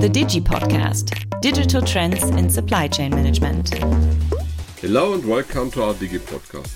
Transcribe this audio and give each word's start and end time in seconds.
The 0.00 0.08
Digi 0.08 0.40
Podcast 0.40 1.40
Digital 1.40 1.82
Trends 1.82 2.22
in 2.22 2.48
Supply 2.48 2.86
Chain 2.86 3.10
Management. 3.10 3.74
Hello 4.80 5.14
and 5.14 5.26
welcome 5.26 5.72
to 5.72 5.82
our 5.82 5.94
Digi 5.94 6.20
Podcast. 6.20 6.72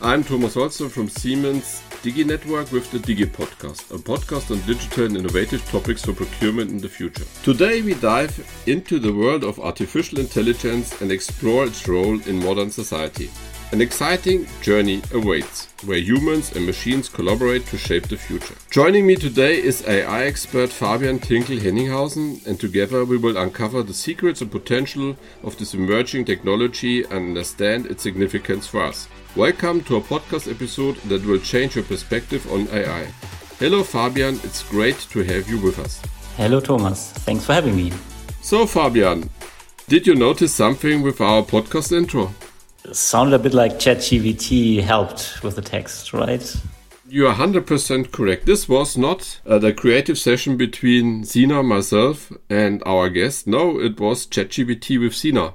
I'm 0.00 0.22
Thomas 0.22 0.54
Holzner 0.54 0.88
from 0.88 1.08
Siemens 1.08 1.82
Digi 2.04 2.24
Network 2.24 2.70
with 2.70 2.88
the 2.92 2.98
Digi 2.98 3.26
Podcast, 3.26 3.90
a 3.90 3.98
podcast 3.98 4.52
on 4.52 4.64
digital 4.64 5.06
and 5.06 5.16
innovative 5.16 5.68
topics 5.72 6.04
for 6.04 6.12
procurement 6.12 6.70
in 6.70 6.78
the 6.78 6.88
future. 6.88 7.24
Today 7.42 7.82
we 7.82 7.94
dive 7.94 8.32
into 8.68 9.00
the 9.00 9.12
world 9.12 9.42
of 9.42 9.58
artificial 9.58 10.20
intelligence 10.20 11.02
and 11.02 11.10
explore 11.10 11.64
its 11.64 11.88
role 11.88 12.20
in 12.28 12.44
modern 12.44 12.70
society. 12.70 13.28
An 13.72 13.80
exciting 13.80 14.46
journey 14.60 15.00
awaits, 15.14 15.68
where 15.86 15.96
humans 15.96 16.54
and 16.54 16.66
machines 16.66 17.08
collaborate 17.08 17.64
to 17.68 17.78
shape 17.78 18.06
the 18.06 18.18
future. 18.18 18.54
Joining 18.70 19.06
me 19.06 19.16
today 19.16 19.62
is 19.62 19.82
AI 19.88 20.24
expert 20.24 20.68
Fabian 20.68 21.18
Tinkl-Hennighausen, 21.18 22.46
and 22.46 22.60
together 22.60 23.06
we 23.06 23.16
will 23.16 23.38
uncover 23.38 23.82
the 23.82 23.94
secrets 23.94 24.42
and 24.42 24.52
potential 24.52 25.16
of 25.42 25.56
this 25.56 25.72
emerging 25.72 26.26
technology 26.26 27.02
and 27.04 27.28
understand 27.28 27.86
its 27.86 28.02
significance 28.02 28.66
for 28.66 28.82
us. 28.82 29.08
Welcome 29.36 29.82
to 29.84 29.96
a 29.96 30.02
podcast 30.02 30.50
episode 30.50 30.96
that 31.08 31.24
will 31.24 31.40
change 31.40 31.74
your 31.74 31.84
perspective 31.84 32.46
on 32.52 32.68
AI. 32.68 33.06
Hello, 33.58 33.82
Fabian, 33.82 34.34
it's 34.44 34.62
great 34.64 34.98
to 35.12 35.22
have 35.22 35.48
you 35.48 35.58
with 35.58 35.78
us. 35.78 36.02
Hello, 36.36 36.60
Thomas. 36.60 37.12
Thanks 37.12 37.46
for 37.46 37.54
having 37.54 37.74
me. 37.74 37.90
So, 38.42 38.66
Fabian, 38.66 39.30
did 39.88 40.06
you 40.06 40.14
notice 40.14 40.54
something 40.54 41.00
with 41.00 41.22
our 41.22 41.42
podcast 41.42 41.90
intro? 41.96 42.34
Sounded 42.90 43.34
a 43.34 43.38
bit 43.38 43.54
like 43.54 43.74
ChatGPT 43.74 44.82
helped 44.82 45.42
with 45.42 45.56
the 45.56 45.62
text, 45.62 46.12
right? 46.12 46.56
You 47.08 47.26
are 47.26 47.34
100% 47.34 48.10
correct. 48.10 48.46
This 48.46 48.68
was 48.68 48.96
not 48.96 49.40
uh, 49.46 49.58
the 49.58 49.72
creative 49.72 50.18
session 50.18 50.56
between 50.56 51.24
Sina, 51.24 51.62
myself, 51.62 52.32
and 52.48 52.82
our 52.86 53.10
guest. 53.10 53.46
No, 53.46 53.78
it 53.78 54.00
was 54.00 54.26
ChatGPT 54.26 54.98
with 54.98 55.14
Sina. 55.14 55.54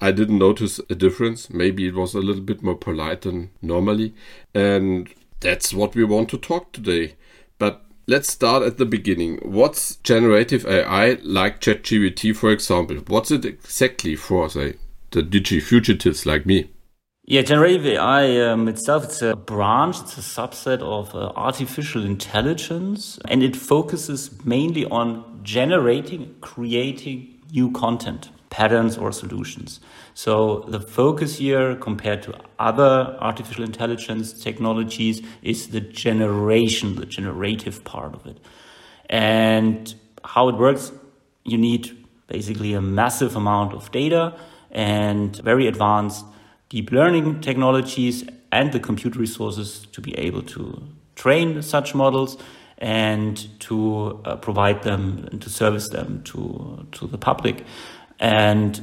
I 0.00 0.10
didn't 0.12 0.38
notice 0.38 0.80
a 0.90 0.94
difference. 0.94 1.48
Maybe 1.48 1.86
it 1.86 1.94
was 1.94 2.14
a 2.14 2.20
little 2.20 2.42
bit 2.42 2.62
more 2.62 2.76
polite 2.76 3.22
than 3.22 3.50
normally. 3.62 4.14
And 4.54 5.08
that's 5.40 5.72
what 5.72 5.94
we 5.94 6.04
want 6.04 6.28
to 6.30 6.38
talk 6.38 6.72
today. 6.72 7.14
But 7.58 7.84
let's 8.06 8.30
start 8.30 8.62
at 8.62 8.78
the 8.78 8.84
beginning. 8.84 9.38
What's 9.42 9.96
generative 9.96 10.66
AI 10.66 11.18
like 11.22 11.60
ChatGPT, 11.60 12.36
for 12.36 12.50
example? 12.50 12.96
What's 13.06 13.30
it 13.30 13.44
exactly 13.44 14.16
for, 14.16 14.50
say? 14.50 14.74
The 15.12 15.22
digi 15.22 15.62
fugitives 15.62 16.26
like 16.26 16.46
me? 16.46 16.70
Yeah, 17.24 17.42
generative 17.42 17.86
AI 17.86 18.40
um, 18.40 18.66
itself, 18.66 19.04
it's 19.04 19.22
a 19.22 19.36
branch, 19.36 20.00
it's 20.00 20.18
a 20.18 20.20
subset 20.20 20.80
of 20.80 21.14
uh, 21.14 21.32
artificial 21.36 22.04
intelligence, 22.04 23.18
and 23.28 23.44
it 23.44 23.54
focuses 23.54 24.44
mainly 24.44 24.86
on 24.86 25.40
generating, 25.44 26.34
creating 26.40 27.40
new 27.52 27.70
content, 27.70 28.30
patterns, 28.50 28.98
or 28.98 29.12
solutions. 29.12 29.78
So 30.14 30.64
the 30.66 30.80
focus 30.80 31.38
here, 31.38 31.76
compared 31.76 32.22
to 32.24 32.34
other 32.58 33.16
artificial 33.20 33.62
intelligence 33.62 34.32
technologies, 34.32 35.22
is 35.42 35.68
the 35.68 35.80
generation, 35.80 36.96
the 36.96 37.06
generative 37.06 37.84
part 37.84 38.14
of 38.14 38.26
it. 38.26 38.38
And 39.08 39.94
how 40.24 40.48
it 40.48 40.56
works, 40.56 40.90
you 41.44 41.56
need 41.56 41.96
basically 42.26 42.74
a 42.74 42.80
massive 42.80 43.36
amount 43.36 43.74
of 43.74 43.92
data 43.92 44.34
and 44.72 45.36
very 45.36 45.66
advanced 45.66 46.24
deep 46.68 46.90
learning 46.90 47.40
technologies 47.40 48.24
and 48.50 48.72
the 48.72 48.80
compute 48.80 49.14
resources 49.16 49.86
to 49.92 50.00
be 50.00 50.18
able 50.18 50.42
to 50.42 50.82
train 51.14 51.62
such 51.62 51.94
models 51.94 52.36
and 52.78 53.48
to 53.60 54.20
uh, 54.24 54.34
provide 54.36 54.82
them 54.82 55.28
and 55.30 55.40
to 55.40 55.48
service 55.48 55.90
them 55.90 56.22
to 56.24 56.86
to 56.92 57.06
the 57.06 57.18
public. 57.18 57.64
And 58.18 58.80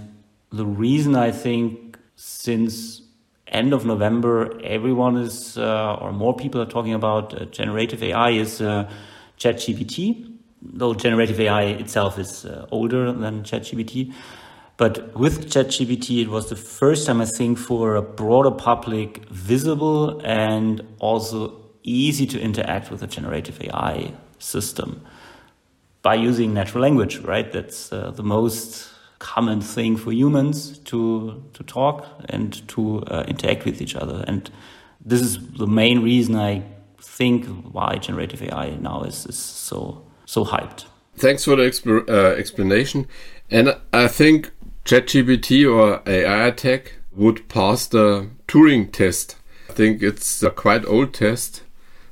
the 0.52 0.66
reason 0.66 1.16
i 1.16 1.32
think 1.32 1.98
since 2.16 3.02
end 3.48 3.74
of 3.74 3.86
november 3.86 4.60
everyone 4.64 5.16
is 5.18 5.58
uh, 5.58 5.96
or 6.02 6.12
more 6.12 6.36
people 6.36 6.62
are 6.62 6.66
talking 6.66 6.94
about 6.94 7.34
uh, 7.40 7.46
generative 7.46 8.02
ai 8.04 8.32
is 8.32 8.62
uh, 8.62 8.90
chatgpt 9.38 10.38
though 10.62 10.94
generative 10.94 11.40
ai 11.40 11.64
itself 11.64 12.18
is 12.18 12.46
uh, 12.46 12.66
older 12.72 13.12
than 13.12 13.44
chatgpt 13.44 14.12
but 14.80 15.14
with 15.14 15.52
ChatGPT, 15.52 16.22
it 16.22 16.30
was 16.30 16.48
the 16.48 16.56
first 16.56 17.06
time, 17.06 17.20
I 17.20 17.26
think, 17.26 17.58
for 17.58 17.96
a 17.96 18.02
broader 18.02 18.50
public 18.50 19.26
visible 19.26 20.22
and 20.24 20.82
also 21.00 21.54
easy 21.84 22.26
to 22.28 22.40
interact 22.40 22.90
with 22.90 23.04
a 23.04 23.08
generative 23.08 23.62
AI 23.62 24.14
system 24.38 25.06
by 26.02 26.16
using 26.16 26.54
natural 26.54 26.82
language, 26.82 27.18
right? 27.18 27.52
That's 27.52 27.92
uh, 27.92 28.12
the 28.12 28.24
most 28.24 28.90
common 29.20 29.60
thing 29.60 29.98
for 29.98 30.14
humans 30.14 30.78
to, 30.86 31.44
to 31.56 31.64
talk 31.64 32.06
and 32.30 32.66
to 32.70 33.04
uh, 33.08 33.26
interact 33.28 33.66
with 33.66 33.82
each 33.82 33.98
other. 33.98 34.24
And 34.28 34.50
this 35.04 35.20
is 35.20 35.40
the 35.58 35.68
main 35.68 36.02
reason 36.02 36.38
I 36.38 36.64
think 37.02 37.46
why 37.74 37.98
generative 37.98 38.42
AI 38.42 38.78
now 38.80 39.04
is, 39.04 39.26
is 39.26 39.38
so, 39.38 40.06
so 40.26 40.46
hyped. 40.46 40.86
Thanks 41.18 41.44
for 41.44 41.58
the 41.58 42.06
uh, 42.08 42.40
explanation. 42.40 43.06
And 43.52 43.76
I 43.92 44.08
think 44.08 44.52
ChatGPT 44.90 45.72
or 45.72 46.02
AI 46.08 46.48
attack 46.48 46.94
would 47.12 47.48
pass 47.48 47.86
the 47.86 48.32
Turing 48.48 48.92
test. 48.92 49.36
I 49.70 49.74
think 49.74 50.02
it's 50.02 50.42
a 50.42 50.50
quite 50.50 50.84
old 50.84 51.14
test 51.14 51.62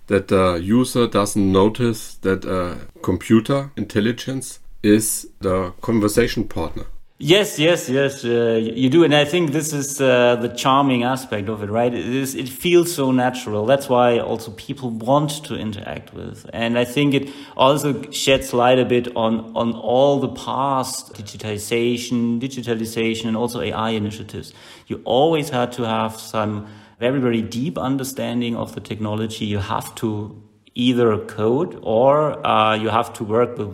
that 0.05 0.27
the 0.27 0.61
user 0.61 1.07
doesn't 1.07 1.51
notice 1.51 2.13
that 2.21 2.45
a 2.45 2.77
computer 3.01 3.71
intelligence 3.75 4.59
is 4.83 5.27
the 5.39 5.73
conversation 5.81 6.47
partner. 6.47 6.85
Yes, 7.19 7.57
yes, 7.57 7.89
yes, 7.89 8.23
uh, 8.23 8.61
you 8.61 8.91
do, 8.91 9.03
and 9.03 9.15
I 9.15 9.25
think 9.25 9.51
this 9.51 9.73
is 9.73 9.99
uh, 9.99 10.35
the 10.35 10.49
charming 10.49 11.01
aspect 11.01 11.49
of 11.49 11.63
it, 11.63 11.69
right? 11.71 11.91
It 11.91 12.05
is, 12.05 12.35
it 12.35 12.47
feels 12.47 12.93
so 12.93 13.11
natural. 13.11 13.65
That's 13.65 13.89
why 13.89 14.19
also 14.19 14.51
people 14.51 14.91
want 14.91 15.43
to 15.45 15.55
interact 15.55 16.13
with, 16.13 16.47
and 16.53 16.77
I 16.77 16.85
think 16.85 17.15
it 17.15 17.29
also 17.55 18.03
sheds 18.11 18.53
light 18.53 18.77
a 18.77 18.85
bit 18.85 19.07
on 19.15 19.51
on 19.55 19.73
all 19.73 20.19
the 20.19 20.27
past 20.29 21.15
digitization, 21.15 22.39
digitalization, 22.39 23.25
and 23.29 23.35
also 23.35 23.61
AI 23.61 23.89
initiatives. 23.89 24.53
You 24.85 25.01
always 25.03 25.49
had 25.49 25.71
to 25.71 25.87
have 25.87 26.19
some 26.19 26.67
very 26.99 27.19
very 27.19 27.41
deep 27.41 27.79
understanding 27.79 28.55
of 28.55 28.75
the 28.75 28.79
technology. 28.79 29.45
You 29.45 29.57
have 29.57 29.95
to 29.95 30.39
either 30.75 31.17
code 31.25 31.79
or 31.81 32.45
uh, 32.45 32.75
you 32.75 32.89
have 32.89 33.11
to 33.13 33.23
work 33.23 33.57
with 33.57 33.73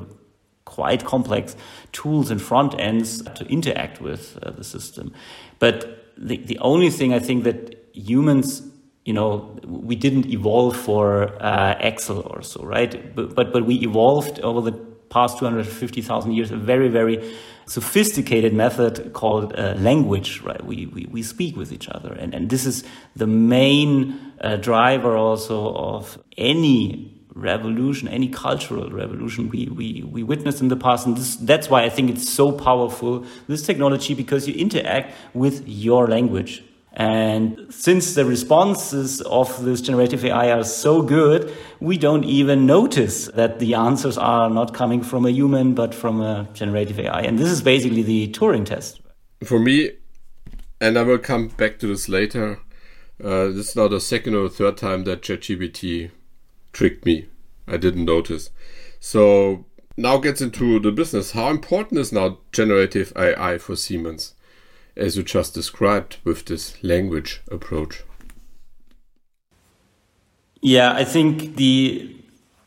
quite 0.73 1.05
complex 1.05 1.55
tools 1.91 2.31
and 2.31 2.41
front 2.41 2.73
ends 2.79 3.21
to 3.37 3.45
interact 3.45 4.01
with 4.01 4.37
uh, 4.41 4.49
the 4.51 4.63
system. 4.63 5.13
But 5.59 5.75
the, 6.17 6.37
the 6.37 6.57
only 6.59 6.89
thing 6.89 7.13
I 7.13 7.19
think 7.19 7.43
that 7.43 7.57
humans, 7.93 8.63
you 9.05 9.13
know, 9.13 9.59
we 9.65 9.95
didn't 9.95 10.25
evolve 10.25 10.75
for 10.75 11.41
uh, 11.41 11.75
Excel 11.79 12.21
or 12.21 12.41
so, 12.41 12.63
right? 12.65 13.15
But, 13.15 13.35
but, 13.35 13.53
but 13.53 13.65
we 13.65 13.75
evolved 13.75 14.39
over 14.39 14.61
the 14.61 14.77
past 15.09 15.37
250,000 15.37 16.31
years 16.31 16.49
a 16.49 16.57
very, 16.57 16.89
very 16.89 17.35
sophisticated 17.67 18.51
method 18.53 19.13
called 19.13 19.53
uh, 19.55 19.75
language, 19.77 20.41
right? 20.41 20.65
We, 20.65 20.87
we, 20.87 21.05
we 21.05 21.21
speak 21.21 21.55
with 21.55 21.71
each 21.71 21.87
other. 21.87 22.13
And, 22.13 22.33
and 22.33 22.49
this 22.49 22.65
is 22.65 22.83
the 23.15 23.27
main 23.27 24.33
uh, 24.41 24.55
driver 24.57 25.15
also 25.15 25.75
of 25.75 26.17
any 26.35 27.22
revolution, 27.35 28.07
any 28.07 28.27
cultural 28.27 28.89
revolution 28.89 29.49
we, 29.49 29.67
we, 29.67 30.03
we 30.03 30.23
witnessed 30.23 30.61
in 30.61 30.67
the 30.67 30.75
past. 30.75 31.05
And 31.05 31.17
this, 31.17 31.35
that's 31.35 31.69
why 31.69 31.83
I 31.83 31.89
think 31.89 32.09
it's 32.09 32.29
so 32.29 32.51
powerful, 32.51 33.25
this 33.47 33.65
technology, 33.65 34.13
because 34.13 34.47
you 34.47 34.53
interact 34.55 35.13
with 35.33 35.67
your 35.67 36.07
language. 36.07 36.63
And 36.95 37.73
since 37.73 38.13
the 38.13 38.23
responses 38.23 39.21
of 39.21 39.65
this 39.65 39.81
generative 39.81 40.23
AI 40.23 40.51
are 40.51 40.63
so 40.63 41.01
good, 41.01 41.51
we 41.79 41.97
don't 41.97 42.23
even 42.23 42.67
notice 42.67 43.27
that 43.29 43.57
the 43.57 43.73
answers 43.73 44.15
are 44.15 44.47
not 44.49 44.75
coming 44.75 45.01
from 45.01 45.25
a 45.25 45.31
human, 45.31 45.73
but 45.73 45.95
from 45.95 46.21
a 46.21 46.47
generative 46.53 46.99
AI. 46.99 47.21
And 47.21 47.39
this 47.39 47.49
is 47.49 47.63
basically 47.63 48.03
the 48.03 48.27
Turing 48.31 48.65
test. 48.65 49.01
For 49.43 49.57
me, 49.57 49.91
and 50.79 50.99
I 50.99 51.01
will 51.01 51.17
come 51.17 51.47
back 51.47 51.79
to 51.79 51.87
this 51.87 52.07
later, 52.07 52.59
uh, 53.23 53.45
this 53.45 53.69
is 53.69 53.75
now 53.75 53.87
the 53.87 53.99
second 53.99 54.35
or 54.35 54.47
third 54.47 54.77
time 54.77 55.03
that 55.05 55.23
ChatGPT 55.23 56.11
tricked 56.73 57.05
me. 57.05 57.27
I 57.67 57.77
didn't 57.77 58.05
notice. 58.05 58.49
So 58.99 59.65
now 59.95 60.17
gets 60.17 60.41
into 60.41 60.79
the 60.79 60.91
business. 60.91 61.31
How 61.31 61.49
important 61.49 61.99
is 61.99 62.11
now 62.11 62.39
generative 62.51 63.13
AI 63.15 63.57
for 63.57 63.75
Siemens, 63.75 64.33
as 64.97 65.15
you 65.15 65.23
just 65.23 65.53
described 65.53 66.17
with 66.23 66.45
this 66.45 66.83
language 66.83 67.41
approach? 67.51 68.03
Yeah, 70.61 70.93
I 70.93 71.03
think 71.03 71.55
the 71.57 72.15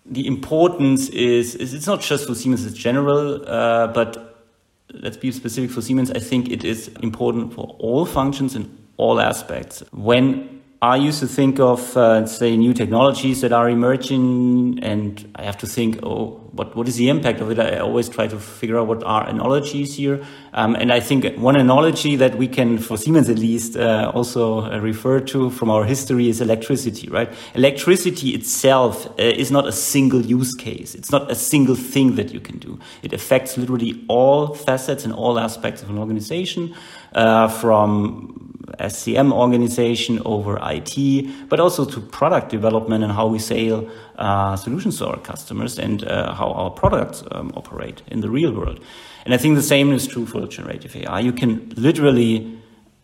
the 0.08 0.26
importance 0.26 1.08
is, 1.08 1.56
is 1.56 1.74
it's 1.74 1.86
not 1.86 2.00
just 2.00 2.28
for 2.28 2.34
Siemens 2.34 2.64
in 2.64 2.74
general, 2.74 3.42
uh, 3.48 3.88
but 3.88 4.44
let's 4.92 5.16
be 5.16 5.32
specific 5.32 5.70
for 5.70 5.82
Siemens. 5.82 6.12
I 6.12 6.20
think 6.20 6.48
it 6.48 6.62
is 6.62 6.88
important 7.02 7.52
for 7.52 7.74
all 7.80 8.06
functions 8.06 8.54
in 8.54 8.70
all 8.98 9.20
aspects. 9.20 9.82
When 9.92 10.55
I 10.82 10.96
used 10.96 11.20
to 11.20 11.26
think 11.26 11.58
of, 11.58 11.96
uh, 11.96 12.26
say, 12.26 12.54
new 12.54 12.74
technologies 12.74 13.40
that 13.40 13.50
are 13.50 13.68
emerging, 13.68 14.80
and 14.82 15.32
I 15.34 15.44
have 15.44 15.56
to 15.58 15.66
think, 15.66 16.00
oh, 16.02 16.40
what, 16.52 16.76
what 16.76 16.86
is 16.86 16.96
the 16.96 17.08
impact 17.08 17.40
of 17.40 17.50
it? 17.50 17.58
I 17.58 17.78
always 17.78 18.10
try 18.10 18.26
to 18.26 18.38
figure 18.38 18.78
out 18.78 18.86
what 18.86 19.02
are 19.02 19.26
analogies 19.26 19.96
here. 19.96 20.22
Um, 20.52 20.74
and 20.74 20.92
I 20.92 21.00
think 21.00 21.38
one 21.38 21.56
analogy 21.56 22.16
that 22.16 22.36
we 22.36 22.46
can, 22.46 22.76
for 22.78 22.98
Siemens 22.98 23.30
at 23.30 23.38
least, 23.38 23.76
uh, 23.76 24.12
also 24.14 24.62
uh, 24.62 24.78
refer 24.78 25.20
to 25.20 25.48
from 25.50 25.70
our 25.70 25.84
history 25.84 26.28
is 26.28 26.42
electricity, 26.42 27.08
right? 27.08 27.32
Electricity 27.54 28.30
itself 28.30 29.06
uh, 29.06 29.22
is 29.22 29.50
not 29.50 29.66
a 29.66 29.72
single 29.72 30.20
use 30.20 30.54
case. 30.54 30.94
It's 30.94 31.10
not 31.10 31.30
a 31.30 31.34
single 31.34 31.74
thing 31.74 32.16
that 32.16 32.34
you 32.34 32.40
can 32.40 32.58
do. 32.58 32.78
It 33.02 33.14
affects 33.14 33.56
literally 33.56 34.04
all 34.08 34.54
facets 34.54 35.04
and 35.04 35.12
all 35.12 35.38
aspects 35.38 35.82
of 35.82 35.88
an 35.88 35.98
organization, 35.98 36.74
uh, 37.14 37.48
from 37.48 38.45
SCM 38.78 39.32
organization 39.32 40.20
over 40.24 40.58
IT, 40.62 41.48
but 41.48 41.60
also 41.60 41.84
to 41.84 42.00
product 42.00 42.50
development 42.50 43.04
and 43.04 43.12
how 43.12 43.26
we 43.26 43.38
sell 43.38 43.88
uh, 44.16 44.56
solutions 44.56 44.98
to 44.98 45.06
our 45.06 45.18
customers 45.18 45.78
and 45.78 46.04
uh, 46.04 46.34
how 46.34 46.50
our 46.52 46.70
products 46.70 47.22
um, 47.30 47.52
operate 47.56 48.02
in 48.08 48.20
the 48.20 48.30
real 48.30 48.52
world. 48.52 48.80
And 49.24 49.34
I 49.34 49.38
think 49.38 49.56
the 49.56 49.62
same 49.62 49.92
is 49.92 50.06
true 50.06 50.26
for 50.26 50.46
generative 50.46 50.94
AI. 50.96 51.20
You 51.20 51.32
can 51.32 51.70
literally 51.76 52.58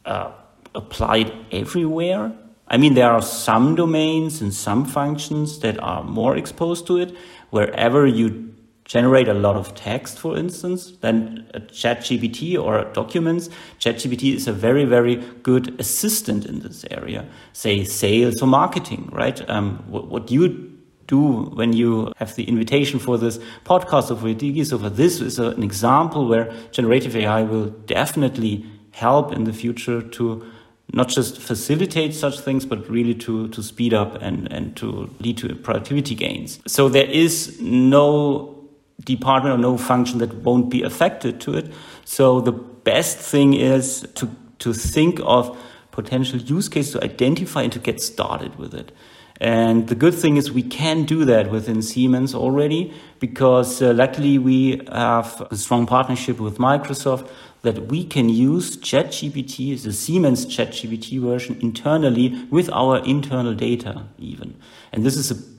uh, 0.04 0.32
apply 0.74 1.16
it 1.18 1.32
everywhere. 1.50 2.32
I 2.68 2.76
mean, 2.78 2.94
there 2.94 3.10
are 3.10 3.22
some 3.22 3.74
domains 3.74 4.40
and 4.40 4.54
some 4.54 4.84
functions 4.84 5.58
that 5.60 5.78
are 5.82 6.02
more 6.02 6.36
exposed 6.36 6.86
to 6.86 6.96
it. 6.98 7.14
Wherever 7.50 8.06
you 8.06 8.51
generate 8.84 9.28
a 9.28 9.34
lot 9.34 9.56
of 9.56 9.74
text, 9.74 10.18
for 10.18 10.36
instance, 10.36 10.92
then 11.00 11.46
ChatGPT 11.54 12.62
or 12.62 12.84
documents. 12.92 13.48
ChatGPT 13.78 14.34
is 14.34 14.48
a 14.48 14.52
very, 14.52 14.84
very 14.84 15.16
good 15.42 15.78
assistant 15.80 16.46
in 16.46 16.60
this 16.60 16.84
area, 16.90 17.26
say 17.52 17.84
sales 17.84 18.42
or 18.42 18.46
marketing, 18.46 19.08
right? 19.12 19.48
Um, 19.48 19.84
what, 19.88 20.08
what 20.08 20.30
you 20.30 20.72
do 21.06 21.42
when 21.54 21.72
you 21.72 22.12
have 22.16 22.34
the 22.36 22.44
invitation 22.44 22.98
for 22.98 23.18
this 23.18 23.38
podcast 23.64 24.10
of 24.10 24.20
Digi. 24.20 24.66
So 24.66 24.78
for 24.78 24.90
this 24.90 25.20
is 25.20 25.38
a, 25.38 25.48
an 25.50 25.62
example 25.62 26.26
where 26.26 26.52
generative 26.70 27.14
AI 27.16 27.42
will 27.42 27.70
definitely 27.86 28.66
help 28.92 29.32
in 29.32 29.44
the 29.44 29.52
future 29.52 30.02
to 30.02 30.44
not 30.92 31.08
just 31.08 31.40
facilitate 31.40 32.14
such 32.14 32.40
things, 32.40 32.66
but 32.66 32.88
really 32.88 33.14
to, 33.14 33.48
to 33.48 33.62
speed 33.62 33.94
up 33.94 34.20
and, 34.20 34.50
and 34.52 34.76
to 34.76 35.10
lead 35.20 35.38
to 35.38 35.54
productivity 35.54 36.14
gains. 36.14 36.60
So 36.66 36.88
there 36.88 37.06
is 37.06 37.60
no 37.60 38.61
department 39.04 39.54
or 39.54 39.58
no 39.58 39.76
function 39.76 40.18
that 40.18 40.34
won't 40.34 40.70
be 40.70 40.82
affected 40.82 41.40
to 41.42 41.54
it. 41.54 41.72
So 42.04 42.40
the 42.40 42.52
best 42.52 43.18
thing 43.18 43.54
is 43.54 44.06
to, 44.14 44.28
to 44.60 44.72
think 44.72 45.20
of 45.24 45.56
potential 45.90 46.38
use 46.38 46.68
cases 46.68 46.92
to 46.92 47.04
identify 47.04 47.62
and 47.62 47.72
to 47.72 47.78
get 47.78 48.00
started 48.00 48.56
with 48.56 48.74
it. 48.74 48.92
And 49.40 49.88
the 49.88 49.96
good 49.96 50.14
thing 50.14 50.36
is 50.36 50.52
we 50.52 50.62
can 50.62 51.04
do 51.04 51.24
that 51.24 51.50
within 51.50 51.82
Siemens 51.82 52.32
already 52.34 52.94
because 53.18 53.82
uh, 53.82 53.92
luckily 53.92 54.38
we 54.38 54.80
have 54.92 55.46
a 55.50 55.56
strong 55.56 55.84
partnership 55.84 56.38
with 56.38 56.58
Microsoft 56.58 57.28
that 57.62 57.88
we 57.88 58.04
can 58.04 58.28
use 58.28 58.76
ChatGPT, 58.76 59.82
the 59.82 59.92
Siemens 59.92 60.46
ChatGPT 60.46 61.20
version 61.20 61.58
internally 61.60 62.44
with 62.50 62.70
our 62.70 62.98
internal 63.04 63.54
data 63.54 64.04
even. 64.18 64.54
And 64.92 65.04
this 65.04 65.16
is 65.16 65.30
a 65.30 65.51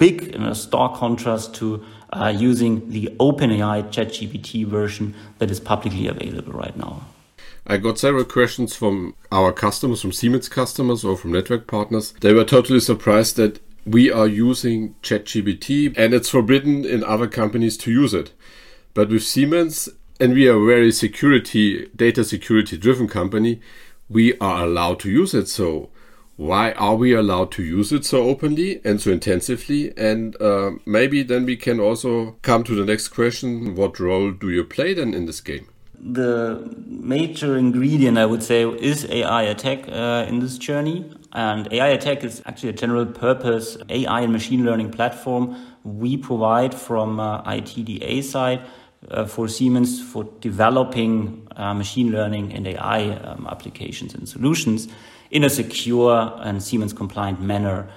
big 0.00 0.22
in 0.34 0.42
a 0.42 0.54
stark 0.54 0.94
contrast 0.94 1.54
to 1.54 1.84
uh, 2.12 2.34
using 2.34 2.90
the 2.90 3.06
OpenAI 3.20 3.88
ChatGPT 3.92 4.66
version 4.66 5.14
that 5.38 5.50
is 5.50 5.60
publicly 5.60 6.08
available 6.08 6.54
right 6.54 6.76
now. 6.76 7.02
I 7.66 7.76
got 7.76 7.98
several 7.98 8.24
questions 8.24 8.74
from 8.74 9.14
our 9.30 9.52
customers, 9.52 10.00
from 10.00 10.12
Siemens 10.12 10.48
customers 10.48 11.04
or 11.04 11.16
from 11.16 11.32
network 11.32 11.66
partners. 11.66 12.14
They 12.20 12.32
were 12.32 12.46
totally 12.46 12.80
surprised 12.80 13.36
that 13.36 13.60
we 13.84 14.10
are 14.10 14.26
using 14.26 14.94
ChatGPT 15.02 15.94
and 15.96 16.14
it's 16.14 16.30
forbidden 16.30 16.84
in 16.86 17.04
other 17.04 17.28
companies 17.28 17.76
to 17.78 17.92
use 17.92 18.14
it. 18.14 18.32
But 18.94 19.10
with 19.10 19.22
Siemens, 19.22 19.90
and 20.18 20.32
we 20.32 20.48
are 20.48 20.56
a 20.56 20.66
very 20.66 20.92
security, 20.92 21.88
data 21.94 22.24
security 22.24 22.78
driven 22.78 23.06
company, 23.06 23.60
we 24.08 24.36
are 24.38 24.64
allowed 24.64 24.98
to 25.00 25.10
use 25.10 25.34
it. 25.34 25.46
So 25.46 25.90
why 26.40 26.72
are 26.72 26.94
we 26.94 27.12
allowed 27.12 27.52
to 27.52 27.62
use 27.62 27.92
it 27.92 28.02
so 28.02 28.22
openly 28.22 28.80
and 28.82 28.98
so 28.98 29.10
intensively? 29.10 29.92
And 29.98 30.40
uh, 30.40 30.70
maybe 30.86 31.22
then 31.22 31.44
we 31.44 31.54
can 31.54 31.78
also 31.78 32.38
come 32.40 32.64
to 32.64 32.74
the 32.74 32.86
next 32.86 33.08
question 33.08 33.74
what 33.74 34.00
role 34.00 34.30
do 34.30 34.48
you 34.48 34.64
play 34.64 34.94
then 34.94 35.12
in 35.12 35.26
this 35.26 35.42
game? 35.42 35.68
The 36.02 36.66
major 36.86 37.58
ingredient, 37.58 38.16
I 38.16 38.24
would 38.24 38.42
say, 38.42 38.64
is 38.64 39.04
AI 39.10 39.42
attack 39.42 39.86
uh, 39.88 40.24
in 40.26 40.40
this 40.40 40.56
journey. 40.56 41.04
And 41.34 41.70
AI 41.70 41.88
attack 41.88 42.24
is 42.24 42.40
actually 42.46 42.70
a 42.70 42.78
general 42.84 43.04
purpose 43.04 43.76
AI 43.90 44.22
and 44.22 44.32
machine 44.32 44.64
learning 44.64 44.92
platform 44.92 45.54
we 45.84 46.16
provide 46.16 46.74
from 46.74 47.20
uh, 47.20 47.42
ITDA 47.42 48.24
side 48.24 48.62
uh, 49.10 49.26
for 49.26 49.46
Siemens 49.46 50.02
for 50.02 50.24
developing 50.40 51.46
uh, 51.56 51.74
machine 51.74 52.10
learning 52.10 52.54
and 52.54 52.66
AI 52.66 53.10
um, 53.10 53.46
applications 53.50 54.14
and 54.14 54.26
solutions 54.26 54.88
in 55.30 55.44
a 55.44 55.50
secure 55.50 56.32
and 56.42 56.62
Siemens 56.62 56.92
compliant 56.92 57.40
manner. 57.40 57.88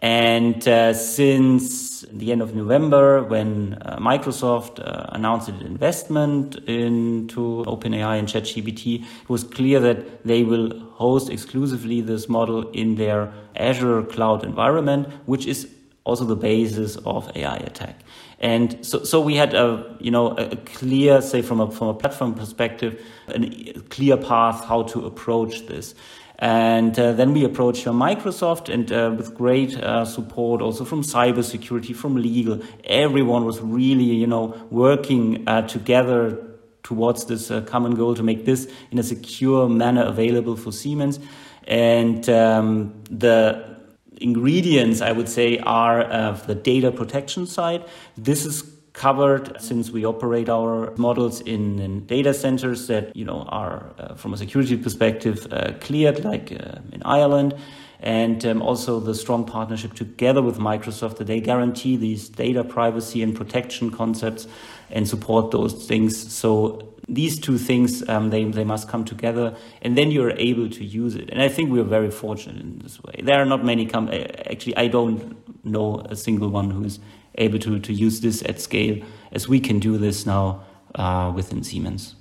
And 0.00 0.66
uh, 0.68 0.94
since 0.94 2.02
the 2.02 2.30
end 2.30 2.40
of 2.40 2.54
November, 2.54 3.24
when 3.24 3.78
uh, 3.82 3.98
Microsoft 3.98 4.78
uh, 4.78 5.06
announced 5.08 5.48
its 5.48 5.60
investment 5.60 6.54
into 6.68 7.64
OpenAI 7.66 8.18
and 8.18 8.28
ChatGPT, 8.28 9.02
it 9.02 9.28
was 9.28 9.42
clear 9.42 9.80
that 9.80 10.24
they 10.24 10.44
will 10.44 10.78
host 10.90 11.30
exclusively 11.30 12.00
this 12.00 12.28
model 12.28 12.70
in 12.70 12.94
their 12.94 13.32
Azure 13.56 14.04
cloud 14.04 14.44
environment, 14.44 15.08
which 15.26 15.46
is 15.46 15.68
also 16.04 16.24
the 16.24 16.36
basis 16.36 16.96
of 16.98 17.30
AI 17.34 17.56
attack. 17.56 17.98
And 18.40 18.86
so, 18.86 19.02
so 19.02 19.20
we 19.20 19.34
had 19.34 19.52
a, 19.54 19.96
you 19.98 20.12
know, 20.12 20.28
a 20.36 20.54
clear, 20.56 21.20
say 21.20 21.42
from 21.42 21.60
a, 21.60 21.70
from 21.70 21.88
a 21.88 21.94
platform 21.94 22.34
perspective, 22.34 23.04
a 23.26 23.72
clear 23.90 24.16
path 24.16 24.64
how 24.64 24.84
to 24.84 25.06
approach 25.06 25.66
this. 25.66 25.96
And 26.38 26.96
uh, 26.98 27.12
then 27.12 27.32
we 27.32 27.44
approached 27.44 27.86
uh, 27.86 27.90
Microsoft 27.90 28.72
and 28.72 28.90
uh, 28.92 29.12
with 29.16 29.34
great 29.34 29.76
uh, 29.76 30.04
support 30.04 30.62
also 30.62 30.84
from 30.84 31.02
cybersecurity, 31.02 31.96
from 31.96 32.14
legal, 32.14 32.60
everyone 32.84 33.44
was 33.44 33.60
really, 33.60 34.04
you 34.04 34.26
know, 34.26 34.54
working 34.70 35.46
uh, 35.48 35.62
together 35.62 36.38
towards 36.84 37.24
this 37.24 37.50
uh, 37.50 37.60
common 37.62 37.96
goal 37.96 38.14
to 38.14 38.22
make 38.22 38.44
this 38.44 38.70
in 38.92 38.98
a 39.00 39.02
secure 39.02 39.68
manner 39.68 40.04
available 40.04 40.56
for 40.56 40.70
Siemens. 40.70 41.18
And 41.66 42.28
um, 42.28 42.94
the 43.10 43.76
ingredients, 44.20 45.00
I 45.00 45.10
would 45.10 45.28
say, 45.28 45.58
are 45.58 46.34
the 46.46 46.54
data 46.54 46.92
protection 46.92 47.46
side. 47.46 47.84
This 48.16 48.46
is 48.46 48.77
covered 48.98 49.60
since 49.60 49.92
we 49.92 50.04
operate 50.04 50.48
our 50.48 50.92
models 50.96 51.40
in, 51.42 51.78
in 51.78 52.04
data 52.06 52.34
centers 52.34 52.88
that 52.88 53.14
you 53.14 53.24
know 53.24 53.42
are 53.48 53.94
uh, 53.98 54.14
from 54.14 54.34
a 54.34 54.36
security 54.36 54.76
perspective 54.76 55.46
uh, 55.52 55.72
cleared 55.80 56.24
like 56.24 56.50
uh, 56.52 56.80
in 56.92 57.02
Ireland. 57.04 57.54
And 58.00 58.44
um, 58.46 58.62
also 58.62 59.00
the 59.00 59.14
strong 59.14 59.44
partnership 59.44 59.92
together 59.94 60.40
with 60.40 60.58
Microsoft 60.58 61.16
that 61.16 61.26
they 61.26 61.40
guarantee 61.40 61.96
these 61.96 62.28
data 62.28 62.62
privacy 62.62 63.24
and 63.24 63.34
protection 63.34 63.90
concepts 63.90 64.46
and 64.88 65.08
support 65.08 65.50
those 65.50 65.74
things. 65.86 66.32
So 66.32 66.94
these 67.08 67.40
two 67.40 67.58
things 67.58 68.08
um, 68.08 68.30
they, 68.30 68.44
they 68.44 68.64
must 68.64 68.88
come 68.88 69.04
together 69.04 69.56
and 69.82 69.96
then 69.98 70.12
you're 70.12 70.36
able 70.36 70.68
to 70.70 70.84
use 70.84 71.14
it. 71.14 71.30
And 71.30 71.40
i 71.40 71.48
think 71.48 71.70
we're 71.70 71.90
very 71.98 72.10
fortunate 72.10 72.60
in 72.60 72.78
this 72.80 73.02
way. 73.02 73.20
There 73.22 73.40
are 73.40 73.46
not 73.46 73.64
many 73.64 73.86
com- 73.86 74.10
actually 74.52 74.76
i 74.76 74.86
don't 74.88 75.18
know 75.64 76.00
a 76.14 76.16
single 76.16 76.50
one 76.50 76.70
who's 76.70 77.00
able 77.38 77.58
to, 77.60 77.78
to 77.78 77.92
use 77.92 78.20
this 78.20 78.42
at 78.42 78.60
scale 78.60 79.02
as 79.32 79.48
we 79.48 79.60
can 79.60 79.78
do 79.78 79.96
this 79.98 80.26
now 80.26 80.62
uh, 80.94 81.32
within 81.34 81.62
Siemens. 81.62 82.14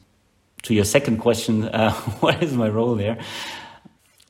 To 0.64 0.74
your 0.74 0.86
second 0.86 1.18
question, 1.18 1.66
uh, 1.66 1.92
what 2.22 2.42
is 2.42 2.54
my 2.54 2.70
role 2.70 2.96
there? 2.96 3.18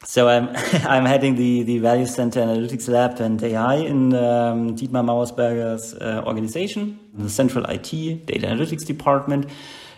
So 0.05 0.29
I'm 0.29 0.49
I'm 0.87 1.05
heading 1.05 1.35
the 1.35 1.63
the 1.63 1.79
Value 1.79 2.05
Center 2.05 2.39
Analytics 2.39 2.87
Lab 2.87 3.19
and 3.19 3.41
AI 3.43 3.75
in 3.75 4.13
um, 4.13 4.75
Dietmar 4.75 5.03
Mauersberger's 5.03 5.95
uh, 5.95 6.23
organization, 6.25 6.99
the 7.13 7.29
central 7.29 7.65
IT 7.65 8.25
data 8.25 8.47
analytics 8.47 8.85
department. 8.85 9.49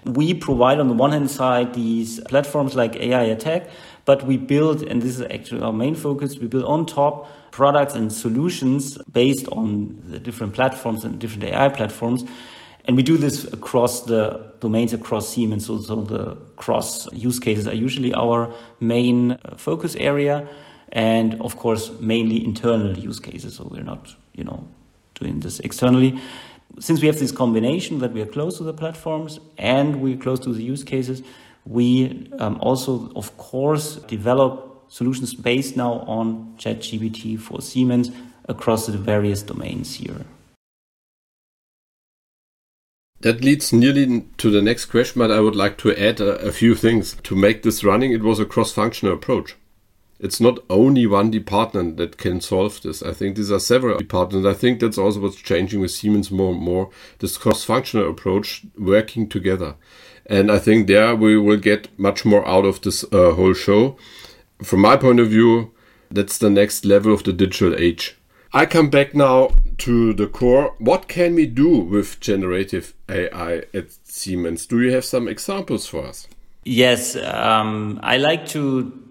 We 0.05 0.33
provide 0.33 0.79
on 0.79 0.87
the 0.87 0.93
one 0.93 1.11
hand 1.11 1.29
side 1.29 1.73
these 1.73 2.21
platforms 2.21 2.73
like 2.73 2.95
AI 2.95 3.23
Attack, 3.23 3.69
but 4.05 4.25
we 4.25 4.37
build, 4.37 4.81
and 4.81 5.01
this 5.01 5.19
is 5.19 5.21
actually 5.21 5.61
our 5.61 5.73
main 5.73 5.93
focus, 5.93 6.39
we 6.39 6.47
build 6.47 6.63
on 6.63 6.85
top 6.85 7.27
products 7.51 7.95
and 7.95 8.11
solutions 8.11 8.97
based 9.11 9.47
on 9.49 10.01
the 10.07 10.19
different 10.19 10.53
platforms 10.53 11.03
and 11.03 11.19
different 11.19 11.43
AI 11.43 11.69
platforms. 11.69 12.23
And 12.85 12.95
we 12.95 13.03
do 13.03 13.17
this 13.17 13.43
across 13.53 14.01
the 14.01 14.53
domains 14.59 14.93
across 14.93 15.29
Siemens. 15.29 15.65
So, 15.65 15.79
so 15.79 16.01
the 16.01 16.35
cross 16.55 17.11
use 17.13 17.39
cases 17.39 17.67
are 17.67 17.75
usually 17.75 18.13
our 18.13 18.53
main 18.79 19.33
uh, 19.33 19.55
focus 19.57 19.95
area. 19.95 20.47
And 20.91 21.39
of 21.41 21.57
course, 21.57 21.91
mainly 21.99 22.43
internal 22.43 22.97
use 22.97 23.19
cases. 23.19 23.55
So 23.55 23.67
we're 23.69 23.83
not, 23.83 24.15
you 24.33 24.43
know, 24.43 24.67
doing 25.15 25.41
this 25.41 25.59
externally. 25.59 26.19
Since 26.79 27.01
we 27.01 27.07
have 27.07 27.19
this 27.19 27.31
combination 27.31 27.99
that 27.99 28.11
we 28.13 28.21
are 28.21 28.25
close 28.25 28.57
to 28.57 28.63
the 28.63 28.73
platforms 28.73 29.39
and 29.57 30.01
we're 30.01 30.17
close 30.17 30.39
to 30.41 30.53
the 30.53 30.63
use 30.63 30.83
cases, 30.83 31.21
we 31.65 32.27
um, 32.39 32.57
also, 32.61 33.11
of 33.15 33.37
course, 33.37 33.95
develop 34.07 34.68
solutions 34.89 35.33
based 35.33 35.77
now 35.77 35.93
on 36.01 36.55
ChatGPT 36.57 37.39
for 37.39 37.61
Siemens 37.61 38.11
across 38.47 38.87
the 38.87 38.97
various 38.97 39.41
domains 39.41 39.95
here. 39.95 40.25
That 43.21 43.43
leads 43.43 43.73
nearly 43.73 44.25
to 44.37 44.49
the 44.49 44.61
next 44.61 44.85
question, 44.85 45.19
but 45.19 45.31
I 45.31 45.41
would 45.41 45.55
like 45.55 45.77
to 45.79 45.95
add 45.95 46.21
a, 46.21 46.37
a 46.37 46.51
few 46.51 46.73
things. 46.73 47.15
To 47.23 47.35
make 47.35 47.63
this 47.63 47.83
running, 47.83 48.13
it 48.13 48.23
was 48.23 48.39
a 48.39 48.45
cross 48.45 48.71
functional 48.71 49.13
approach. 49.13 49.55
It's 50.19 50.39
not 50.41 50.59
only 50.69 51.05
one 51.05 51.31
department 51.31 51.97
that 51.97 52.17
can 52.17 52.41
solve 52.41 52.81
this. 52.81 53.01
I 53.03 53.13
think 53.13 53.35
these 53.35 53.51
are 53.51 53.59
several 53.59 53.97
departments. 53.97 54.47
I 54.47 54.53
think 54.53 54.79
that's 54.79 54.97
also 54.97 55.21
what's 55.21 55.37
changing 55.37 55.79
with 55.79 55.91
Siemens 55.91 56.31
more 56.31 56.53
and 56.53 56.61
more 56.61 56.89
this 57.19 57.37
cross 57.37 57.63
functional 57.63 58.09
approach 58.09 58.65
working 58.77 59.29
together. 59.29 59.75
And 60.25 60.51
I 60.51 60.59
think 60.59 60.87
there 60.87 61.15
we 61.15 61.37
will 61.37 61.57
get 61.57 61.87
much 61.97 62.23
more 62.25 62.45
out 62.47 62.65
of 62.65 62.81
this 62.81 63.03
uh, 63.11 63.31
whole 63.31 63.53
show. 63.53 63.97
From 64.63 64.81
my 64.81 64.97
point 64.97 65.19
of 65.19 65.29
view, 65.29 65.71
that's 66.11 66.37
the 66.37 66.49
next 66.49 66.83
level 66.85 67.13
of 67.13 67.23
the 67.23 67.31
digital 67.31 67.75
age. 67.75 68.17
I 68.51 68.65
come 68.65 68.89
back 68.89 69.13
now 69.13 69.51
to 69.79 70.13
the 70.13 70.27
core. 70.27 70.73
What 70.79 71.07
can 71.07 71.35
we 71.35 71.45
do 71.45 71.77
with 71.77 72.19
generative 72.19 72.93
AI 73.07 73.63
at 73.73 73.91
Siemens? 74.03 74.65
Do 74.65 74.81
you 74.81 74.91
have 74.91 75.05
some 75.05 75.27
examples 75.27 75.87
for 75.87 76.05
us? 76.05 76.27
Yes, 76.65 77.15
um, 77.15 77.99
I 78.03 78.17
like 78.17 78.47
to. 78.47 79.05